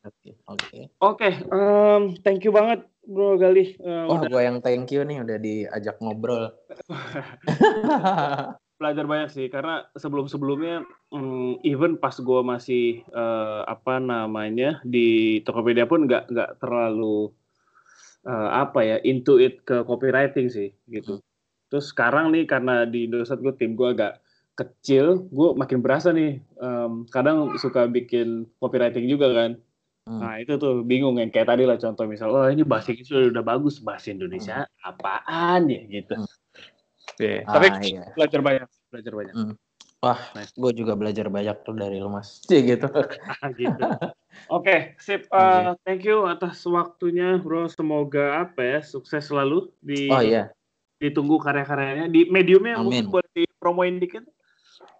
Oke. 0.48 0.80
Oke, 0.98 1.28
em, 1.30 2.02
thank 2.24 2.40
you 2.42 2.50
banget 2.50 2.88
Bro 3.04 3.36
Galih. 3.36 3.76
Eh, 3.76 4.04
Wah, 4.08 4.16
udah 4.16 4.32
gue 4.32 4.42
yang 4.42 4.58
thank 4.64 4.88
you 4.90 5.04
nih 5.04 5.20
udah 5.20 5.36
diajak 5.36 6.00
ngobrol. 6.00 6.56
belajar 8.78 9.04
banyak 9.04 9.30
sih 9.34 9.46
karena 9.50 9.84
sebelum-sebelumnya 9.98 10.86
mm, 11.10 11.66
even 11.66 11.98
pas 11.98 12.14
gue 12.14 12.40
masih 12.46 13.02
eh, 13.02 13.60
apa 13.66 13.98
namanya 13.98 14.78
di 14.86 15.42
Tokopedia 15.42 15.84
pun 15.90 16.06
nggak 16.06 16.30
nggak 16.30 16.50
terlalu 16.62 17.34
eh, 18.24 18.50
apa 18.54 18.80
ya 18.86 18.96
into 19.02 19.42
it 19.42 19.66
ke 19.66 19.82
copywriting 19.82 20.46
sih 20.46 20.70
gitu. 20.86 21.18
Terus 21.68 21.92
sekarang 21.92 22.32
nih 22.32 22.48
karena 22.48 22.88
di 22.88 23.10
Indosat 23.10 23.42
gue 23.44 23.52
tim 23.52 23.76
gue 23.76 23.92
agak 23.92 24.22
kecil, 24.58 25.30
gue 25.30 25.48
makin 25.54 25.78
berasa 25.78 26.10
nih 26.10 26.42
em, 26.58 27.06
kadang 27.14 27.54
suka 27.62 27.86
bikin 27.86 28.48
copywriting 28.58 29.06
juga 29.06 29.30
kan. 29.30 29.50
Hmm. 30.08 30.18
Nah 30.18 30.34
itu 30.40 30.56
tuh 30.58 30.82
bingung 30.82 31.20
yang 31.20 31.30
kayak 31.30 31.52
tadi 31.52 31.68
lah 31.68 31.78
contoh 31.78 32.08
misal, 32.10 32.32
oh 32.32 32.48
ini 32.48 32.64
bahasa 32.66 32.90
Inggris 32.90 33.12
udah, 33.12 33.44
bagus, 33.44 33.78
bahasa 33.78 34.10
Indonesia 34.10 34.64
apaan 34.82 35.68
ya 35.68 35.84
gitu. 35.86 36.16
Iya, 37.18 37.42
Ah, 37.44 37.52
Tapi 37.58 37.66
iya. 37.90 38.04
belajar 38.14 38.40
banyak, 38.40 38.68
belajar 38.94 39.12
banyak. 39.14 39.34
Wah, 39.98 40.20
Nice. 40.38 40.54
gue 40.54 40.72
juga 40.78 40.94
belajar 40.94 41.26
banyak 41.26 41.56
tuh 41.66 41.74
dari 41.74 41.98
lu 41.98 42.06
mas. 42.06 42.38
Iya 42.54 42.60
gitu. 42.74 42.86
gitu. 43.62 43.84
Oke, 44.46 44.94
sip. 45.02 45.26
Uh, 45.34 45.74
Thank 45.82 46.06
you 46.06 46.22
atas 46.30 46.62
waktunya, 46.62 47.34
bro. 47.42 47.66
Semoga 47.66 48.46
apa 48.46 48.62
ya 48.62 48.78
sukses 48.86 49.26
selalu 49.26 49.74
di 49.82 50.06
Oh 50.06 50.22
iya. 50.22 50.54
ditunggu 51.02 51.42
karya-karyanya 51.42 52.06
di 52.06 52.30
mediumnya 52.30 52.78
Amin. 52.78 52.86
mungkin 52.86 53.18
boleh 53.18 53.30
dipromoin 53.34 53.98
dikit. 53.98 54.22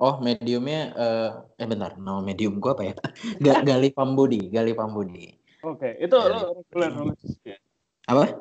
Oh 0.03 0.19
mediumnya 0.19 0.95
eh 0.95 1.31
eh 1.63 1.67
bentar, 1.71 1.95
nama 1.99 2.19
medium 2.19 2.59
gue 2.59 2.71
apa 2.71 2.83
ya? 2.83 2.95
Ga- 3.45 3.63
Gali 3.63 3.95
Pambudi, 3.95 4.51
Gali 4.51 4.75
Pambudi. 4.75 5.31
Oke, 5.63 5.95
itu 5.99 6.15
Ya, 6.15 6.43
lo 6.43 6.59
reguler 6.59 6.91
nulis. 6.95 7.23
ya. 7.47 7.59
Apa? 8.11 8.35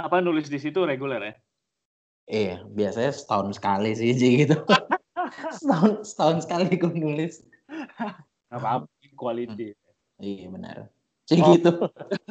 Apa 0.00 0.16
nulis 0.24 0.48
di 0.48 0.56
situ 0.56 0.80
reguler 0.84 1.20
ya? 1.20 1.34
Iya, 2.30 2.62
biasanya 2.70 3.10
setahun 3.10 3.58
sekali 3.58 3.90
sih 3.90 4.14
Ji, 4.14 4.46
gitu. 4.46 4.54
setahun 5.58 6.06
setahun 6.06 6.46
sekali 6.46 6.78
gue 6.78 6.94
nulis. 6.94 7.42
Apa 8.54 8.80
apa 8.80 8.86
quality. 9.18 9.74
Iya 10.22 10.46
benar. 10.46 10.76
Cih 11.26 11.42
Oh. 11.42 11.50
gitu. 11.58 11.70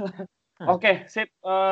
Oke, 0.74 1.04
sip. 1.12 1.28
Uh, 1.44 1.72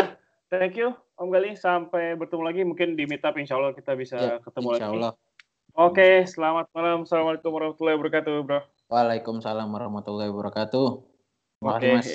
thank 0.51 0.75
you 0.75 0.91
Om 1.15 1.31
Gali. 1.31 1.55
Sampai 1.55 2.19
bertemu 2.19 2.43
lagi 2.43 2.61
mungkin 2.67 2.99
di 2.99 3.07
meetup 3.07 3.35
insya 3.39 3.55
Allah 3.55 3.71
kita 3.71 3.95
bisa 3.95 4.15
Ya, 4.19 4.35
ketemu 4.43 4.75
Insya 4.75 4.87
lagi. 4.91 4.95
Allah. 4.99 5.11
Oke, 5.77 6.09
selamat 6.25 6.65
malam. 6.73 7.05
Assalamualaikum 7.05 7.51
warahmatullahi 7.53 7.95
wabarakatuh, 7.95 8.33
bro. 8.43 8.59
Waalaikumsalam 8.89 9.67
warahmatullahi 9.71 10.31
wabarakatuh. 10.33 10.87
Oke. 11.63 11.89
Mas. 11.95 12.09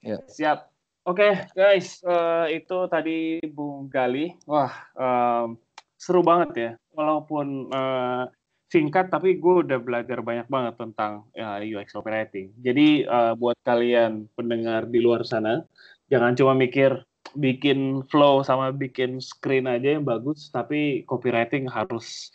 Ya. 0.00 0.16
Siap. 0.24 0.69
Oke, 1.08 1.48
guys, 1.56 2.04
eh, 2.04 2.60
itu 2.60 2.78
tadi 2.92 3.40
Bung 3.48 3.88
Gali. 3.88 4.36
Wah, 4.44 4.72
em, 4.92 5.56
seru 5.96 6.20
banget 6.20 6.50
ya. 6.56 6.70
Walaupun 6.92 7.72
eh, 7.72 8.24
singkat 8.70 9.10
tapi 9.10 9.42
gue 9.42 9.66
udah 9.66 9.82
belajar 9.82 10.22
banyak 10.22 10.46
banget 10.46 10.74
tentang 10.78 11.26
uh, 11.34 11.58
UX 11.58 11.90
copywriting. 11.90 12.54
Jadi 12.62 13.02
uh, 13.02 13.34
buat 13.34 13.58
kalian 13.66 14.30
pendengar 14.38 14.86
di 14.86 15.02
luar 15.02 15.26
sana, 15.26 15.66
jangan 16.06 16.38
cuma 16.38 16.54
mikir 16.54 17.02
bikin 17.34 18.06
flow 18.06 18.46
sama 18.46 18.70
bikin 18.70 19.18
screen 19.18 19.66
aja 19.66 19.98
yang 19.98 20.06
bagus, 20.06 20.54
tapi 20.54 21.02
copywriting 21.02 21.66
harus 21.66 22.30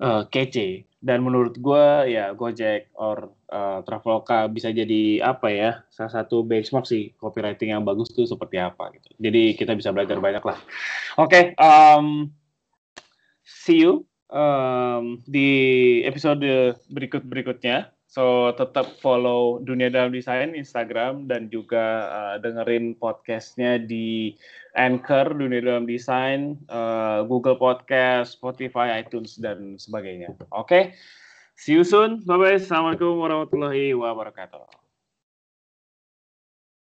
uh, 0.00 0.24
kece. 0.32 0.87
Dan 0.98 1.22
menurut 1.22 1.54
gue 1.54 2.10
ya 2.10 2.34
Gojek 2.34 2.90
or 2.98 3.30
uh, 3.54 3.86
Traveloka 3.86 4.50
bisa 4.50 4.74
jadi 4.74 5.22
apa 5.22 5.48
ya 5.50 5.70
salah 5.94 6.10
satu 6.10 6.42
benchmark 6.42 6.90
sih 6.90 7.14
copywriting 7.22 7.70
yang 7.70 7.86
bagus 7.86 8.10
tuh 8.10 8.26
seperti 8.26 8.58
apa 8.58 8.90
gitu. 8.98 9.14
Jadi 9.18 9.54
kita 9.54 9.78
bisa 9.78 9.94
belajar 9.94 10.18
banyak 10.18 10.42
lah. 10.42 10.58
Oke, 11.18 11.30
okay, 11.30 11.44
um, 11.58 12.34
see 13.46 13.86
you 13.86 14.02
um, 14.32 15.22
di 15.24 15.50
episode 16.04 16.42
berikut 16.90 17.22
berikutnya. 17.24 17.94
So 18.08 18.56
tetap 18.56 18.88
follow 19.04 19.60
Dunia 19.60 19.92
Dalam 19.92 20.16
Desain 20.16 20.56
Instagram 20.56 21.28
dan 21.28 21.52
juga 21.52 22.08
uh, 22.08 22.36
dengerin 22.40 22.96
podcastnya 22.96 23.76
di 23.76 24.32
Anchor 24.72 25.36
Dunia 25.36 25.60
Dalam 25.60 25.84
Desain, 25.84 26.56
uh, 26.72 27.20
Google 27.28 27.60
Podcast, 27.60 28.40
Spotify, 28.40 28.96
iTunes 28.96 29.36
dan 29.36 29.76
sebagainya. 29.76 30.32
Oke, 30.32 30.48
okay? 30.56 30.82
see 31.60 31.76
you 31.76 31.84
soon. 31.84 32.24
Bye 32.24 32.40
bye. 32.40 32.56
Assalamualaikum 32.56 33.12
warahmatullahi 33.20 33.92
wabarakatuh. 33.92 34.77